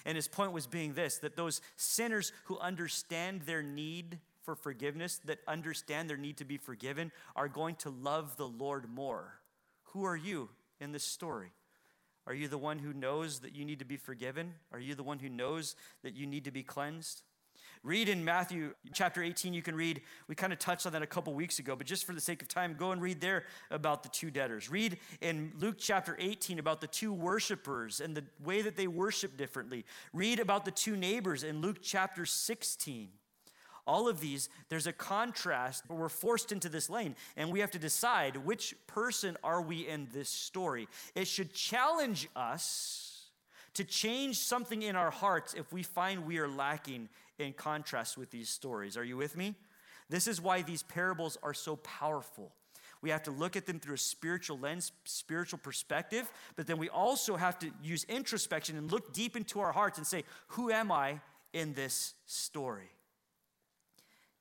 And 0.06 0.16
his 0.16 0.28
point 0.28 0.52
was 0.54 0.66
being 0.66 0.94
this 0.94 1.18
that 1.20 1.36
those 1.36 1.62
sinners 1.78 2.32
who 2.46 2.58
understand 2.58 3.44
their 3.44 3.62
need 3.62 4.20
for 4.44 4.56
forgiveness, 4.56 5.20
that 5.26 5.40
understand 5.48 6.10
their 6.10 6.18
need 6.18 6.38
to 6.38 6.46
be 6.46 6.58
forgiven, 6.58 7.12
are 7.36 7.48
going 7.48 7.76
to 7.76 7.90
love 7.90 8.38
the 8.38 8.48
Lord 8.48 8.90
more. 8.90 9.40
Who 9.94 10.06
are 10.06 10.18
you 10.18 10.50
in 10.80 10.92
this 10.92 11.04
story? 11.04 11.52
Are 12.26 12.34
you 12.34 12.48
the 12.48 12.58
one 12.58 12.80
who 12.80 12.94
knows 12.94 13.40
that 13.40 13.56
you 13.56 13.66
need 13.66 13.80
to 13.80 13.86
be 13.86 13.98
forgiven? 13.98 14.54
Are 14.72 14.80
you 14.80 14.96
the 14.96 15.04
one 15.04 15.20
who 15.20 15.30
knows 15.30 15.76
that 16.04 16.16
you 16.16 16.26
need 16.26 16.46
to 16.46 16.52
be 16.52 16.64
cleansed? 16.64 17.24
Read 17.84 18.08
in 18.08 18.24
Matthew 18.24 18.74
chapter 18.94 19.22
18, 19.22 19.54
you 19.54 19.62
can 19.62 19.76
read, 19.76 20.02
we 20.30 20.36
kind 20.36 20.54
of 20.54 20.60
touched 20.60 20.86
on 20.86 20.94
that 20.94 21.02
a 21.02 21.08
couple 21.08 21.34
weeks 21.34 21.60
ago, 21.60 21.76
but 21.76 21.86
just 21.86 22.06
for 22.06 22.14
the 22.14 22.22
sake 22.22 22.42
of 22.42 22.48
time, 22.48 22.76
go 22.80 22.92
and 22.92 23.02
read 23.02 23.20
there 23.20 23.44
about 23.72 24.04
the 24.04 24.10
two 24.10 24.32
debtors. 24.32 24.72
Read 24.72 24.98
in 25.20 25.52
Luke 25.60 25.76
chapter 25.78 26.16
18 26.18 26.60
about 26.60 26.80
the 26.80 26.88
two 26.88 27.12
worshipers 27.12 28.00
and 28.00 28.16
the 28.16 28.24
way 28.42 28.62
that 28.62 28.78
they 28.78 28.88
worship 28.88 29.36
differently. 29.36 29.84
Read 30.14 30.40
about 30.40 30.64
the 30.64 30.72
two 30.72 30.96
neighbors 30.96 31.44
in 31.44 31.60
Luke 31.60 31.80
chapter 31.82 32.26
16. 32.26 33.10
All 33.86 34.08
of 34.08 34.20
these, 34.22 34.50
there's 34.70 34.88
a 34.88 34.94
contrast, 34.94 35.84
but 35.88 35.96
we're 35.96 36.10
forced 36.10 36.52
into 36.52 36.70
this 36.70 36.90
lane, 36.90 37.16
and 37.36 37.52
we 37.52 37.60
have 37.60 37.72
to 37.72 37.80
decide 37.80 38.38
which 38.38 38.74
person 38.88 39.38
are 39.44 39.62
we 39.62 39.88
in 39.88 40.08
this 40.14 40.30
story. 40.30 40.88
It 41.16 41.28
should 41.28 41.54
challenge 41.54 42.30
us 42.36 43.30
to 43.74 43.84
change 43.84 44.38
something 44.38 44.84
in 44.84 44.96
our 44.96 45.12
hearts 45.12 45.54
if 45.54 45.74
we 45.74 45.84
find 45.84 46.26
we 46.26 46.38
are 46.38 46.48
lacking 46.48 47.10
in 47.40 47.54
contrast 47.54 48.18
with 48.18 48.32
these 48.32 48.50
stories. 48.50 48.96
Are 48.96 49.04
you 49.04 49.18
with 49.18 49.36
me? 49.36 49.56
This 50.10 50.28
is 50.28 50.40
why 50.40 50.62
these 50.62 50.84
parables 50.84 51.38
are 51.44 51.54
so 51.54 51.76
powerful. 51.78 52.52
We 53.02 53.10
have 53.10 53.24
to 53.24 53.32
look 53.32 53.58
at 53.58 53.66
them 53.66 53.80
through 53.80 53.96
a 53.96 53.98
spiritual 53.98 54.58
lens, 54.58 54.94
spiritual 55.04 55.60
perspective, 55.60 56.32
but 56.56 56.68
then 56.68 56.78
we 56.78 56.88
also 56.88 57.36
have 57.36 57.60
to 57.60 57.72
use 57.84 58.06
introspection 58.06 58.78
and 58.78 58.90
look 58.90 59.12
deep 59.14 59.36
into 59.36 59.60
our 59.60 59.74
hearts 59.74 59.98
and 59.98 60.08
say, 60.08 60.24
Who 60.50 60.72
am 60.72 60.90
I 60.90 61.20
in 61.52 61.74
this 61.74 62.14
story? 62.28 62.90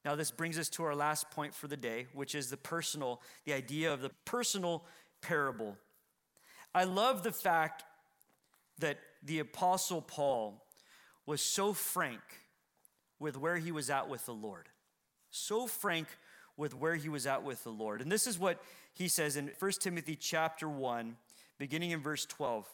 Now, 0.05 0.17
this 0.17 0.31
brings 0.31 0.59
us 0.59 0.69
to 0.71 0.85
our 0.85 0.97
last 0.97 1.31
point 1.31 1.55
for 1.55 1.69
the 1.69 1.77
day, 1.77 2.07
which 2.13 2.35
is 2.35 2.51
the 2.51 2.57
personal, 2.57 3.21
the 3.45 3.53
idea 3.53 3.93
of 3.93 4.01
the 4.03 4.11
personal 4.25 4.85
parable. 5.21 5.77
I 6.75 6.85
love 6.85 7.23
the 7.23 7.33
fact 7.33 7.85
that 8.79 8.99
the 9.23 9.39
Apostle 9.39 10.03
Paul 10.03 10.65
was 11.25 11.41
so 11.41 11.73
frank 11.73 12.21
with 13.21 13.37
where 13.37 13.57
he 13.57 13.71
was 13.71 13.91
at 13.91 14.09
with 14.09 14.27
the 14.27 14.35
Lord. 14.35 14.69
So 15.31 15.67
frank 15.67 16.09
with 16.57 16.75
where 16.75 16.97
he 16.97 17.09
was 17.09 17.27
at 17.27 17.45
with 17.45 17.63
the 17.63 17.71
Lord. 17.71 18.03
And 18.03 18.11
this 18.11 18.27
is 18.27 18.39
what 18.39 18.61
he 18.93 19.09
says 19.09 19.37
in 19.37 19.51
1 19.59 19.71
Timothy 19.81 20.17
chapter 20.17 20.69
1, 20.69 21.17
beginning 21.59 21.93
in 21.93 22.01
verse 22.01 22.27
12. 22.27 22.67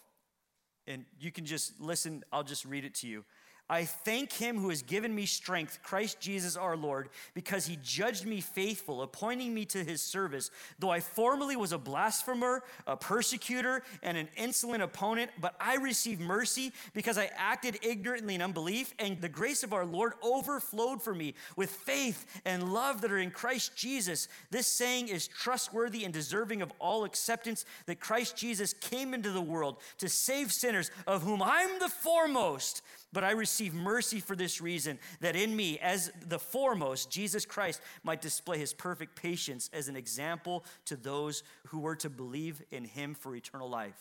And 0.87 1.05
you 1.21 1.31
can 1.31 1.45
just 1.45 1.79
listen, 1.81 2.25
I'll 2.33 2.43
just 2.43 2.65
read 2.65 2.85
it 2.85 2.95
to 2.97 3.07
you. 3.07 3.25
I 3.71 3.85
thank 3.85 4.33
him 4.33 4.59
who 4.59 4.71
has 4.71 4.83
given 4.83 5.15
me 5.15 5.27
strength, 5.27 5.81
Christ 5.83 6.21
Jesus 6.21 6.57
our 6.57 6.77
Lord, 6.77 7.11
because 7.35 7.67
he 7.67 7.79
judged 7.83 8.25
me 8.25 8.41
faithful, 8.41 9.03
appointing 9.03 9.53
me 9.53 9.67
to 9.67 9.85
his 9.85 10.01
service. 10.01 10.51
Though 10.79 10.91
I 10.91 11.01
formerly 11.01 11.55
was 11.57 11.73
a 11.73 11.79
blasphemer, 11.79 12.63
a 12.87 12.97
persecutor, 12.97 13.83
and 14.03 14.17
an 14.17 14.29
insolent 14.37 14.83
opponent, 14.83 15.31
but 15.41 15.55
I 15.61 15.77
received 15.77 16.21
mercy 16.21 16.73
because 16.95 17.19
I 17.19 17.31
acted 17.37 17.79
ignorantly 17.83 18.37
in 18.37 18.43
unbelief, 18.43 18.95
and 18.99 19.21
the 19.21 19.29
grace 19.29 19.63
of 19.63 19.73
our 19.73 19.85
Lord 19.85 20.15
overflowed 20.23 21.03
for 21.03 21.15
me 21.15 21.35
with 21.57 21.71
faith 21.71 22.25
and 22.45 22.73
love 22.73 23.03
that 23.03 23.13
are 23.13 23.19
in 23.19 23.31
Christ 23.31 23.77
Jesus. 23.77 24.29
This 24.51 24.67
saying 24.67 25.09
is 25.09 25.29
trustworthy 25.29 26.05
and 26.05 26.15
deserving 26.15 26.63
of 26.63 26.73
all 26.79 27.05
acceptance 27.05 27.65
that 27.87 28.01
Christ 28.01 28.37
Jesus 28.37 28.73
came 28.73 29.13
into 29.13 29.31
the 29.31 29.41
world 29.41 29.77
to 29.99 30.09
save 30.09 30.53
sinners, 30.53 30.91
of 31.07 31.23
whom 31.23 31.43
I'm 31.43 31.79
the 31.79 31.89
foremost. 31.89 32.83
But 33.13 33.25
I 33.25 33.31
receive 33.31 33.73
mercy 33.73 34.21
for 34.21 34.37
this 34.37 34.61
reason, 34.61 34.99
that 35.21 35.35
in 35.35 35.57
me, 35.57 35.79
as 35.79 36.13
the 36.27 36.39
foremost, 36.39 37.11
Jesus 37.11 37.47
Christ 37.47 37.81
might 38.03 38.21
display 38.21 38.59
his 38.59 38.75
perfect 38.75 39.17
patience 39.17 39.71
as 39.73 39.89
an 39.89 39.97
example 39.97 40.65
to 40.85 40.97
those 40.97 41.43
who 41.69 41.79
were 41.79 41.97
to 41.97 42.11
believe 42.11 42.63
in 42.71 42.85
him 42.85 43.15
for 43.15 43.35
eternal 43.35 43.69
life. 43.69 43.97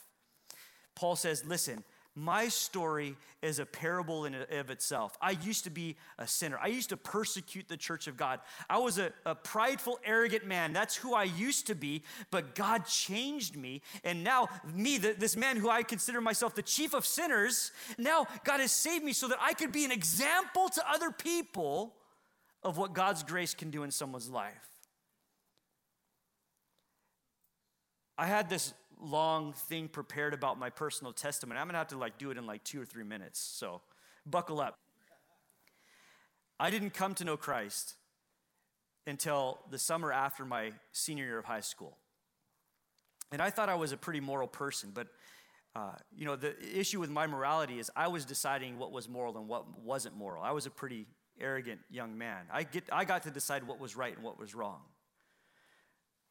Paul 0.96 1.15
says, 1.15 1.46
Listen, 1.46 1.84
my 2.17 2.47
story 2.47 3.15
is 3.43 3.60
a 3.60 3.65
parable 3.65 4.25
in 4.25 4.34
of 4.34 4.71
itself. 4.71 5.15
I 5.21 5.32
used 5.32 5.65
to 5.65 5.69
be 5.69 5.95
a 6.17 6.27
sinner. 6.27 6.58
I 6.60 6.67
used 6.67 6.89
to 6.89 6.97
persecute 6.97 7.67
the 7.67 7.77
church 7.77 8.08
of 8.08 8.17
God. 8.17 8.39
I 8.67 8.80
was 8.80 8.97
a, 8.97 9.13
a, 9.23 9.36
prideful, 9.36 9.99
arrogant 10.03 10.47
man. 10.47 10.73
That's 10.73 10.95
who 10.95 11.13
I 11.13 11.25
used 11.25 11.67
to 11.67 11.75
be, 11.75 12.01
but 12.32 12.56
God 12.56 12.88
changed 12.88 13.56
me. 13.56 13.84
And 14.03 14.23
now, 14.23 14.47
me, 14.73 14.97
the, 14.97 15.13
this 15.13 15.38
man 15.38 15.58
who 15.58 15.69
I 15.69 15.84
consider 15.84 16.19
myself 16.19 16.56
the 16.56 16.63
chief 16.63 16.95
of 16.95 17.06
sinners, 17.06 17.71
now 17.99 18.25
God 18.43 18.62
has 18.62 18.71
saved 18.71 19.06
me 19.06 19.13
so 19.13 19.27
that 19.27 19.38
I 19.39 19.53
could 19.53 19.71
be 19.71 19.86
an 19.86 19.91
example 19.91 20.69
to 20.69 20.91
other 20.91 21.12
people 21.12 21.93
of 22.63 22.80
what 22.80 22.93
God's 22.93 23.21
grace 23.21 23.53
can 23.53 23.69
do 23.69 23.84
in 23.84 23.91
someone's 23.91 24.27
life. 24.30 24.67
I 28.17 28.25
had 28.25 28.49
this 28.49 28.73
long 29.02 29.54
thing 29.54 29.88
prepared 29.88 30.34
about 30.34 30.58
my 30.60 30.70
personal 30.70 31.14
testimony. 31.14 31.60
I'm 31.60 31.68
gonna 31.68 31.78
have 31.78 31.90
to 31.90 31.98
like 31.98 32.18
do 32.18 32.32
it 32.32 32.38
in 32.38 32.46
like 32.46 32.64
two 32.64 32.82
or 32.82 32.86
three 32.86 33.04
minutes. 33.04 33.40
So 33.40 33.82
buckle 34.26 34.60
up. 34.60 34.78
I 36.60 36.70
didn't 36.70 36.92
come 36.92 37.14
to 37.16 37.24
know 37.24 37.38
Christ 37.38 37.96
until 39.06 39.60
the 39.70 39.78
summer 39.78 40.12
after 40.12 40.44
my 40.44 40.74
senior 40.92 41.26
year 41.26 41.38
of 41.38 41.46
high 41.46 41.62
school. 41.62 41.98
And 43.32 43.42
I 43.42 43.50
thought 43.50 43.70
I 43.70 43.76
was 43.76 43.92
a 43.92 43.98
pretty 43.98 44.20
moral 44.20 44.48
person, 44.48 44.92
but 44.94 45.08
uh, 45.76 45.92
you 46.16 46.26
know, 46.26 46.36
the 46.36 46.56
issue 46.76 47.00
with 47.00 47.12
my 47.12 47.28
morality 47.28 47.78
is 47.78 47.92
I 47.96 48.08
was 48.08 48.26
deciding 48.26 48.80
what 48.80 48.92
was 48.92 49.08
moral 49.08 49.38
and 49.38 49.48
what 49.48 49.80
wasn't 49.80 50.18
moral. 50.18 50.42
I 50.42 50.52
was 50.52 50.66
a 50.66 50.72
pretty 50.72 51.06
arrogant 51.40 51.82
young 51.92 52.18
man. 52.18 52.46
I, 52.52 52.64
get, 52.64 52.86
I 52.92 53.06
got 53.06 53.24
to 53.24 53.32
decide 53.32 53.64
what 53.68 53.80
was 53.80 53.96
right 53.96 54.16
and 54.16 54.24
what 54.24 54.40
was 54.40 54.56
wrong. 54.56 54.82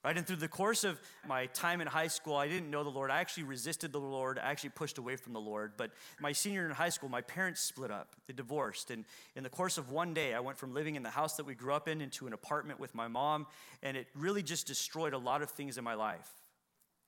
Right? 0.07 0.16
And 0.16 0.25
through 0.25 0.37
the 0.37 0.47
course 0.47 0.85
of 0.85 1.01
my 1.27 1.47
time 1.47 1.81
in 1.81 1.88
high 1.88 2.07
school, 2.07 2.37
I 2.37 2.47
didn't 2.47 2.71
know 2.71 2.85
the 2.85 2.90
Lord. 2.90 3.11
I 3.11 3.19
actually 3.19 3.42
resisted 3.42 3.90
the 3.90 3.99
Lord. 3.99 4.38
I 4.38 4.53
actually 4.53 4.71
pushed 4.71 4.99
away 4.99 5.16
from 5.16 5.33
the 5.33 5.40
Lord. 5.40 5.73
But 5.77 5.90
my 6.21 6.31
senior 6.31 6.61
year 6.61 6.69
in 6.69 6.77
high 6.77 6.90
school, 6.90 7.09
my 7.09 7.23
parents 7.23 7.61
split 7.61 7.90
up. 7.90 8.14
They 8.29 8.33
divorced. 8.33 8.92
And 8.92 9.05
in 9.35 9.42
the 9.42 9.51
course 9.51 9.79
of 9.79 9.90
one 9.90 10.14
day, 10.14 10.33
I 10.33 10.38
went 10.38 10.59
from 10.59 10.73
living 10.73 10.95
in 10.95 11.03
the 11.03 11.11
house 11.11 11.35
that 11.38 11.45
we 11.45 11.57
grew 11.57 11.73
up 11.73 11.88
in 11.88 12.01
into 12.01 12.29
an 12.29 12.33
apartment 12.33 12.79
with 12.79 12.95
my 12.95 13.09
mom. 13.09 13.49
And 13.83 13.97
it 13.97 14.07
really 14.14 14.45
just 14.45 14.69
destroyed 14.69 15.12
a 15.12 15.19
lot 15.19 15.42
of 15.42 15.51
things 15.51 15.77
in 15.77 15.83
my 15.83 15.95
life. 15.95 16.31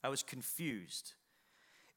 I 0.02 0.08
was 0.08 0.24
confused. 0.24 1.12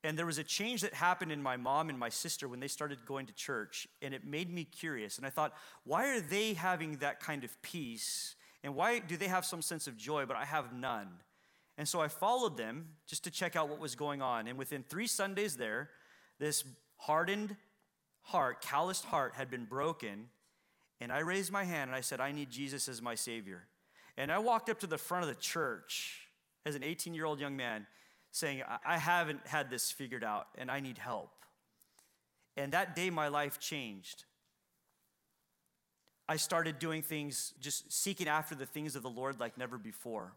And 0.04 0.20
there 0.20 0.28
was 0.28 0.38
a 0.38 0.44
change 0.44 0.82
that 0.82 0.94
happened 0.94 1.32
in 1.32 1.42
my 1.42 1.58
mom 1.58 1.90
and 1.90 1.98
my 1.98 2.10
sister 2.10 2.48
when 2.48 2.60
they 2.60 2.68
started 2.68 3.08
going 3.08 3.26
to 3.26 3.34
church, 3.34 3.88
and 4.04 4.14
it 4.14 4.24
made 4.24 4.54
me 4.54 4.66
curious. 4.66 5.18
And 5.18 5.26
I 5.26 5.32
thought, 5.32 5.54
why 5.84 6.10
are 6.10 6.22
they 6.22 6.54
having 6.54 6.98
that 6.98 7.20
kind 7.20 7.44
of 7.44 7.60
peace? 7.64 8.36
And 8.64 8.76
why 8.76 9.00
do 9.00 9.18
they 9.18 9.28
have 9.28 9.46
some 9.46 9.62
sense 9.62 9.88
of 9.88 9.98
joy, 9.98 10.26
but 10.26 10.38
I 10.38 10.46
have 10.46 10.74
none? 10.74 11.08
And 11.78 11.88
so 11.88 12.00
I 12.00 12.10
followed 12.10 12.58
them 12.58 12.90
just 13.08 13.24
to 13.24 13.32
check 13.32 13.56
out 13.56 13.70
what 13.70 13.80
was 13.80 13.96
going 13.96 14.22
on. 14.22 14.48
And 14.48 14.58
within 14.58 14.84
three 14.84 15.08
Sundays 15.08 15.58
there, 15.58 15.90
this 16.40 16.64
hardened 16.98 17.56
heart, 18.22 18.62
calloused 18.62 19.06
heart, 19.06 19.34
had 19.36 19.50
been 19.50 19.66
broken. 19.66 20.28
And 21.00 21.12
I 21.12 21.20
raised 21.20 21.52
my 21.52 21.64
hand 21.64 21.90
and 21.90 21.96
I 21.96 22.02
said, 22.02 22.20
I 22.20 22.32
need 22.32 22.52
Jesus 22.52 22.88
as 22.88 23.02
my 23.02 23.16
Savior. 23.16 23.64
And 24.18 24.32
I 24.32 24.38
walked 24.38 24.70
up 24.70 24.80
to 24.82 24.88
the 24.88 24.98
front 24.98 25.24
of 25.24 25.30
the 25.30 25.42
church 25.42 26.28
as 26.66 26.76
an 26.76 26.84
18 26.84 27.14
year 27.14 27.26
old 27.26 27.40
young 27.40 27.56
man 27.58 27.88
saying, 28.32 28.62
I 28.86 28.98
haven't 28.98 29.46
had 29.48 29.70
this 29.70 29.92
figured 29.92 30.24
out 30.24 30.48
and 30.58 30.70
I 30.70 30.80
need 30.80 30.98
help. 30.98 31.32
And 32.58 32.72
that 32.74 32.96
day, 32.96 33.10
my 33.10 33.30
life 33.30 33.60
changed. 33.60 34.26
I 36.32 36.38
started 36.38 36.80
doing 36.80 37.02
things, 37.02 37.54
just 37.60 37.92
seeking 37.92 38.30
after 38.30 38.56
the 38.56 38.66
things 38.66 38.96
of 38.96 39.04
the 39.04 39.10
Lord 39.10 39.42
like 39.42 39.58
never 39.58 39.78
before. 39.78 40.32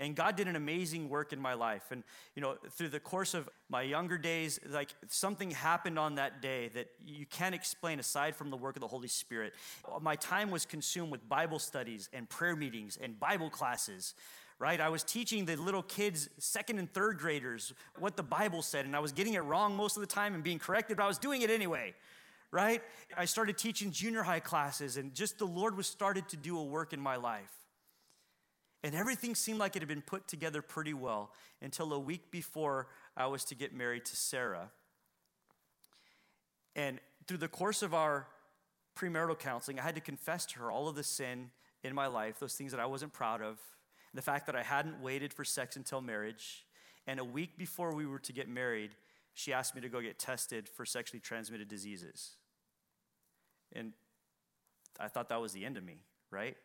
And 0.00 0.16
God 0.16 0.34
did 0.34 0.48
an 0.48 0.56
amazing 0.56 1.08
work 1.08 1.32
in 1.32 1.40
my 1.40 1.54
life. 1.54 1.84
And, 1.92 2.02
you 2.34 2.42
know, 2.42 2.56
through 2.70 2.88
the 2.88 2.98
course 2.98 3.32
of 3.32 3.48
my 3.68 3.82
younger 3.82 4.18
days, 4.18 4.58
like 4.68 4.92
something 5.06 5.52
happened 5.52 5.96
on 5.96 6.16
that 6.16 6.42
day 6.42 6.70
that 6.74 6.88
you 7.06 7.24
can't 7.24 7.54
explain 7.54 8.00
aside 8.00 8.34
from 8.34 8.50
the 8.50 8.56
work 8.56 8.74
of 8.74 8.80
the 8.80 8.88
Holy 8.88 9.06
Spirit. 9.06 9.54
My 10.00 10.16
time 10.16 10.50
was 10.50 10.66
consumed 10.66 11.12
with 11.12 11.28
Bible 11.28 11.60
studies 11.60 12.08
and 12.12 12.28
prayer 12.28 12.56
meetings 12.56 12.98
and 13.00 13.20
Bible 13.20 13.48
classes 13.48 14.14
right? 14.58 14.80
I 14.80 14.90
was 14.90 15.02
teaching 15.02 15.44
the 15.44 15.56
little 15.56 15.82
kids, 15.82 16.28
second 16.38 16.78
and 16.78 16.92
third 16.92 17.18
graders, 17.18 17.74
what 17.98 18.16
the 18.16 18.22
Bible 18.22 18.62
said, 18.62 18.84
and 18.84 18.94
I 18.94 19.00
was 19.00 19.10
getting 19.10 19.34
it 19.34 19.40
wrong 19.40 19.76
most 19.76 19.96
of 19.96 20.02
the 20.02 20.06
time 20.06 20.34
and 20.34 20.44
being 20.44 20.60
corrected, 20.60 20.98
but 20.98 21.02
I 21.02 21.08
was 21.08 21.18
doing 21.18 21.42
it 21.42 21.50
anyway, 21.50 21.94
right? 22.52 22.82
I 23.16 23.24
started 23.24 23.56
teaching 23.56 23.90
junior 23.90 24.22
high 24.22 24.40
classes, 24.40 24.98
and 24.98 25.14
just 25.14 25.38
the 25.38 25.46
Lord 25.46 25.76
was 25.76 25.86
started 25.86 26.28
to 26.28 26.36
do 26.36 26.58
a 26.58 26.62
work 26.62 26.92
in 26.92 27.00
my 27.00 27.16
life. 27.16 27.50
And 28.84 28.94
everything 28.94 29.34
seemed 29.34 29.58
like 29.58 29.74
it 29.74 29.80
had 29.80 29.88
been 29.88 30.02
put 30.02 30.28
together 30.28 30.60
pretty 30.60 30.92
well 30.92 31.32
until 31.60 31.92
a 31.92 31.98
week 31.98 32.30
before 32.30 32.88
I 33.16 33.26
was 33.26 33.44
to 33.46 33.54
get 33.54 33.72
married 33.72 34.04
to 34.06 34.16
Sarah. 34.16 34.70
And 36.76 37.00
through 37.26 37.38
the 37.38 37.48
course 37.48 37.82
of 37.82 37.94
our 37.94 38.26
premarital 38.96 39.38
counseling, 39.38 39.78
I 39.78 39.82
had 39.82 39.94
to 39.94 40.00
confess 40.00 40.44
to 40.46 40.58
her 40.60 40.70
all 40.70 40.88
of 40.88 40.96
the 40.96 41.04
sin 41.04 41.50
in 41.84 41.94
my 41.94 42.06
life, 42.06 42.38
those 42.38 42.54
things 42.54 42.72
that 42.72 42.80
I 42.80 42.86
wasn't 42.86 43.12
proud 43.12 43.40
of, 43.40 43.58
the 44.12 44.22
fact 44.22 44.46
that 44.46 44.56
I 44.56 44.62
hadn't 44.62 45.00
waited 45.00 45.32
for 45.32 45.44
sex 45.44 45.76
until 45.76 46.00
marriage. 46.00 46.66
And 47.06 47.18
a 47.18 47.24
week 47.24 47.56
before 47.56 47.94
we 47.94 48.04
were 48.04 48.18
to 48.20 48.32
get 48.32 48.48
married, 48.48 48.90
she 49.34 49.52
asked 49.52 49.74
me 49.74 49.80
to 49.80 49.88
go 49.88 50.00
get 50.00 50.18
tested 50.18 50.68
for 50.68 50.84
sexually 50.84 51.20
transmitted 51.20 51.68
diseases. 51.68 52.36
And 53.74 53.92
I 55.00 55.08
thought 55.08 55.28
that 55.30 55.40
was 55.40 55.52
the 55.52 55.64
end 55.64 55.76
of 55.76 55.84
me, 55.84 55.98
right? 56.30 56.56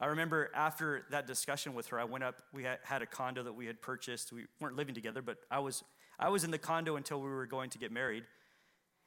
I 0.00 0.06
remember 0.06 0.50
after 0.54 1.04
that 1.10 1.26
discussion 1.26 1.74
with 1.74 1.88
her, 1.88 2.00
I 2.00 2.04
went 2.04 2.24
up, 2.24 2.42
we 2.52 2.64
had, 2.64 3.02
a 3.02 3.06
condo 3.06 3.42
that 3.42 3.52
we 3.52 3.66
had 3.66 3.80
purchased. 3.80 4.32
We 4.32 4.46
weren't 4.60 4.76
living 4.76 4.94
together, 4.94 5.22
but 5.22 5.38
I 5.50 5.60
was, 5.60 5.84
I 6.18 6.28
was 6.28 6.44
in 6.44 6.50
the 6.50 6.58
condo 6.58 6.96
until 6.96 7.20
we 7.20 7.28
were 7.28 7.46
going 7.46 7.70
to 7.70 7.78
get 7.78 7.92
married. 7.92 8.24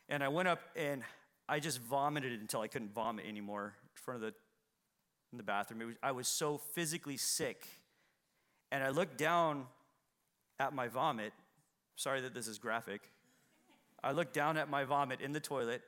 And 0.10 0.24
I 0.24 0.30
went 0.30 0.48
up 0.48 0.62
and 0.76 1.04
I 1.50 1.60
just 1.60 1.82
vomited 1.82 2.40
until 2.40 2.62
I 2.62 2.68
couldn't 2.68 2.94
vomit 2.94 3.26
anymore 3.28 3.74
in 3.84 4.02
front 4.02 4.16
of 4.16 4.22
the 4.22 4.34
in 5.32 5.38
the 5.38 5.44
bathroom. 5.44 5.86
Was, 5.86 5.96
I 6.02 6.12
was 6.12 6.28
so 6.28 6.58
physically 6.58 7.18
sick. 7.18 7.68
And 8.72 8.84
I 8.84 8.90
looked 8.90 9.18
down 9.18 9.66
at 10.60 10.74
my 10.74 10.88
vomit. 10.88 11.34
Sorry 11.96 12.22
that 12.22 12.34
this 12.34 12.48
is 12.48 12.58
graphic. 12.58 13.02
I 14.04 14.12
looked 14.12 14.34
down 14.34 14.58
at 14.58 14.70
my 14.70 14.84
vomit 14.84 15.22
in 15.22 15.34
the 15.34 15.40
toilet. 15.40 15.82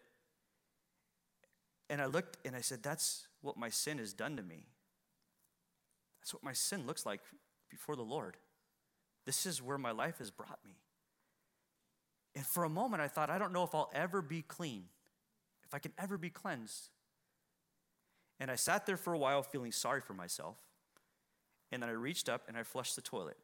And 1.89 2.01
I 2.01 2.05
looked 2.05 2.37
and 2.45 2.55
I 2.55 2.61
said, 2.61 2.83
That's 2.83 3.27
what 3.41 3.57
my 3.57 3.69
sin 3.69 3.97
has 3.97 4.13
done 4.13 4.37
to 4.37 4.43
me. 4.43 4.65
That's 6.21 6.33
what 6.33 6.43
my 6.43 6.53
sin 6.53 6.85
looks 6.85 7.05
like 7.05 7.21
before 7.69 7.95
the 7.95 8.03
Lord. 8.03 8.37
This 9.25 9.45
is 9.45 9.61
where 9.61 9.77
my 9.77 9.91
life 9.91 10.19
has 10.19 10.31
brought 10.31 10.59
me. 10.65 10.75
And 12.35 12.45
for 12.45 12.63
a 12.63 12.69
moment, 12.69 13.01
I 13.01 13.07
thought, 13.07 13.29
I 13.29 13.37
don't 13.37 13.53
know 13.53 13.63
if 13.63 13.73
I'll 13.73 13.91
ever 13.93 14.21
be 14.21 14.41
clean, 14.41 14.85
if 15.65 15.73
I 15.73 15.79
can 15.79 15.91
ever 15.97 16.17
be 16.17 16.29
cleansed. 16.29 16.89
And 18.39 18.49
I 18.49 18.55
sat 18.55 18.85
there 18.85 18.97
for 18.97 19.13
a 19.13 19.17
while 19.17 19.43
feeling 19.43 19.71
sorry 19.71 20.01
for 20.01 20.13
myself. 20.13 20.57
And 21.71 21.81
then 21.83 21.89
I 21.89 21.93
reached 21.93 22.29
up 22.29 22.43
and 22.47 22.57
I 22.57 22.63
flushed 22.63 22.95
the 22.95 23.01
toilet. 23.01 23.37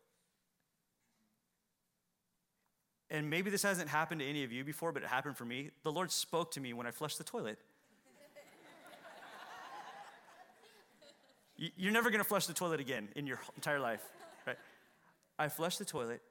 And 3.10 3.30
maybe 3.30 3.50
this 3.50 3.64
hasn't 3.64 3.90
happened 3.90 4.22
to 4.22 4.28
any 4.28 4.44
of 4.44 4.52
you 4.52 4.64
before, 4.64 4.92
but 4.92 5.04
it 5.04 5.10
happened 5.10 5.38
for 5.38 5.46
me. 5.46 5.70
The 5.84 5.92
Lord 5.92 6.12
spoke 6.12 6.52
to 6.52 6.60
me 6.60 6.74
when 6.74 6.88
I 6.88 6.92
flushed 6.92 7.18
the 7.18 7.24
toilet. 7.24 7.60
You're 11.58 11.94
never 11.94 12.10
going 12.10 12.20
to 12.20 12.28
flush 12.28 12.48
the 12.48 12.54
toilet 12.54 12.80
again 12.82 13.08
in 13.16 13.26
your 13.26 13.40
entire 13.56 13.80
life, 13.80 14.04
right? 14.46 14.58
I 15.40 15.48
flushed 15.48 15.80
the 15.80 15.86
toilet, 15.86 16.22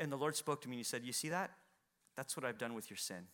and 0.00 0.10
the 0.10 0.16
Lord 0.16 0.34
spoke 0.34 0.60
to 0.62 0.68
me 0.68 0.74
and 0.74 0.80
He 0.80 0.84
said, 0.84 1.04
You 1.04 1.12
see 1.12 1.28
that? 1.28 1.52
That's 2.16 2.36
what 2.36 2.44
I've 2.44 2.58
done 2.58 2.74
with 2.74 2.90
your 2.90 2.96
sin. 2.96 3.28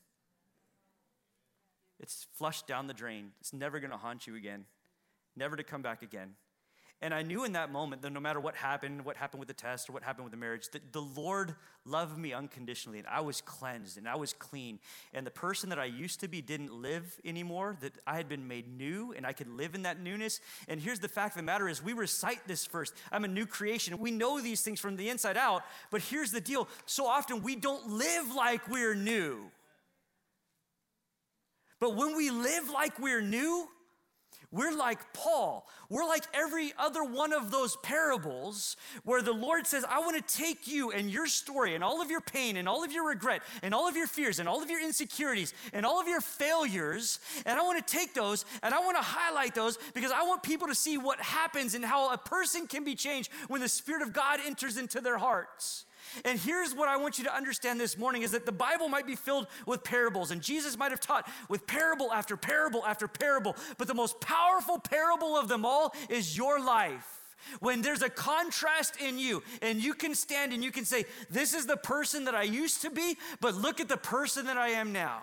It's 2.00 2.26
flushed 2.34 2.66
down 2.66 2.86
the 2.86 2.94
drain. 2.94 3.30
It's 3.40 3.52
never 3.52 3.78
going 3.78 3.92
to 3.92 3.96
haunt 3.96 4.26
you 4.26 4.34
again, 4.34 4.66
never 5.36 5.56
to 5.56 5.62
come 5.62 5.80
back 5.82 6.02
again. 6.02 6.34
And 7.02 7.12
I 7.12 7.22
knew 7.22 7.42
in 7.42 7.54
that 7.54 7.72
moment 7.72 8.02
that 8.02 8.12
no 8.12 8.20
matter 8.20 8.38
what 8.38 8.54
happened, 8.54 9.04
what 9.04 9.16
happened 9.16 9.40
with 9.40 9.48
the 9.48 9.54
test 9.54 9.90
or 9.90 9.92
what 9.92 10.04
happened 10.04 10.24
with 10.24 10.30
the 10.30 10.38
marriage, 10.38 10.68
that 10.68 10.92
the 10.92 11.02
Lord 11.02 11.56
loved 11.84 12.16
me 12.16 12.32
unconditionally 12.32 13.00
and 13.00 13.08
I 13.08 13.20
was 13.20 13.40
cleansed 13.40 13.98
and 13.98 14.08
I 14.08 14.14
was 14.14 14.32
clean. 14.32 14.78
And 15.12 15.26
the 15.26 15.32
person 15.32 15.68
that 15.70 15.80
I 15.80 15.86
used 15.86 16.20
to 16.20 16.28
be 16.28 16.40
didn't 16.40 16.72
live 16.72 17.18
anymore, 17.24 17.76
that 17.80 17.94
I 18.06 18.14
had 18.14 18.28
been 18.28 18.46
made 18.46 18.72
new 18.72 19.12
and 19.16 19.26
I 19.26 19.32
could 19.32 19.48
live 19.48 19.74
in 19.74 19.82
that 19.82 19.98
newness. 20.00 20.38
And 20.68 20.80
here's 20.80 21.00
the 21.00 21.08
fact 21.08 21.34
of 21.34 21.38
the 21.38 21.42
matter 21.42 21.68
is 21.68 21.82
we 21.82 21.92
recite 21.92 22.46
this 22.46 22.64
first. 22.64 22.94
I'm 23.10 23.24
a 23.24 23.28
new 23.28 23.46
creation. 23.46 23.98
We 23.98 24.12
know 24.12 24.40
these 24.40 24.60
things 24.60 24.78
from 24.78 24.94
the 24.94 25.08
inside 25.08 25.36
out, 25.36 25.64
but 25.90 26.02
here's 26.02 26.30
the 26.30 26.40
deal. 26.40 26.68
So 26.86 27.08
often 27.08 27.42
we 27.42 27.56
don't 27.56 27.88
live 27.88 28.32
like 28.32 28.68
we're 28.68 28.94
new. 28.94 29.50
But 31.80 31.96
when 31.96 32.16
we 32.16 32.30
live 32.30 32.70
like 32.70 33.00
we're 33.00 33.20
new, 33.20 33.66
we're 34.52 34.76
like 34.76 35.14
Paul. 35.14 35.66
We're 35.88 36.06
like 36.06 36.24
every 36.34 36.74
other 36.78 37.02
one 37.02 37.32
of 37.32 37.50
those 37.50 37.76
parables 37.76 38.76
where 39.02 39.22
the 39.22 39.32
Lord 39.32 39.66
says, 39.66 39.84
I 39.88 40.00
want 40.00 40.16
to 40.16 40.36
take 40.38 40.68
you 40.68 40.92
and 40.92 41.10
your 41.10 41.26
story 41.26 41.74
and 41.74 41.82
all 41.82 42.02
of 42.02 42.10
your 42.10 42.20
pain 42.20 42.58
and 42.58 42.68
all 42.68 42.84
of 42.84 42.92
your 42.92 43.08
regret 43.08 43.42
and 43.62 43.74
all 43.74 43.88
of 43.88 43.96
your 43.96 44.06
fears 44.06 44.38
and 44.38 44.48
all 44.48 44.62
of 44.62 44.68
your 44.68 44.82
insecurities 44.82 45.54
and 45.72 45.86
all 45.86 45.98
of 45.98 46.06
your 46.06 46.20
failures. 46.20 47.18
And 47.46 47.58
I 47.58 47.62
want 47.62 47.84
to 47.84 47.92
take 47.92 48.12
those 48.12 48.44
and 48.62 48.74
I 48.74 48.80
want 48.80 48.98
to 48.98 49.02
highlight 49.02 49.54
those 49.54 49.78
because 49.94 50.12
I 50.12 50.22
want 50.24 50.42
people 50.42 50.68
to 50.68 50.74
see 50.74 50.98
what 50.98 51.18
happens 51.18 51.74
and 51.74 51.84
how 51.84 52.12
a 52.12 52.18
person 52.18 52.66
can 52.66 52.84
be 52.84 52.94
changed 52.94 53.30
when 53.48 53.62
the 53.62 53.68
Spirit 53.68 54.02
of 54.02 54.12
God 54.12 54.38
enters 54.44 54.76
into 54.76 55.00
their 55.00 55.16
hearts. 55.16 55.86
And 56.24 56.38
here's 56.38 56.74
what 56.74 56.88
I 56.88 56.96
want 56.96 57.18
you 57.18 57.24
to 57.24 57.34
understand 57.34 57.80
this 57.80 57.98
morning 57.98 58.22
is 58.22 58.32
that 58.32 58.46
the 58.46 58.52
Bible 58.52 58.88
might 58.88 59.06
be 59.06 59.16
filled 59.16 59.46
with 59.66 59.84
parables, 59.84 60.30
and 60.30 60.42
Jesus 60.42 60.76
might 60.76 60.90
have 60.90 61.00
taught 61.00 61.28
with 61.48 61.66
parable 61.66 62.12
after 62.12 62.36
parable 62.36 62.84
after 62.86 63.08
parable, 63.08 63.56
but 63.78 63.88
the 63.88 63.94
most 63.94 64.20
powerful 64.20 64.78
parable 64.78 65.36
of 65.36 65.48
them 65.48 65.64
all 65.64 65.94
is 66.08 66.36
your 66.36 66.60
life. 66.60 67.18
When 67.60 67.82
there's 67.82 68.02
a 68.02 68.08
contrast 68.08 69.00
in 69.00 69.18
you, 69.18 69.42
and 69.60 69.82
you 69.82 69.94
can 69.94 70.14
stand 70.14 70.52
and 70.52 70.62
you 70.62 70.70
can 70.70 70.84
say, 70.84 71.04
This 71.28 71.54
is 71.54 71.66
the 71.66 71.76
person 71.76 72.24
that 72.24 72.34
I 72.34 72.44
used 72.44 72.82
to 72.82 72.90
be, 72.90 73.18
but 73.40 73.54
look 73.54 73.80
at 73.80 73.88
the 73.88 73.96
person 73.96 74.46
that 74.46 74.56
I 74.56 74.68
am 74.68 74.92
now. 74.92 75.22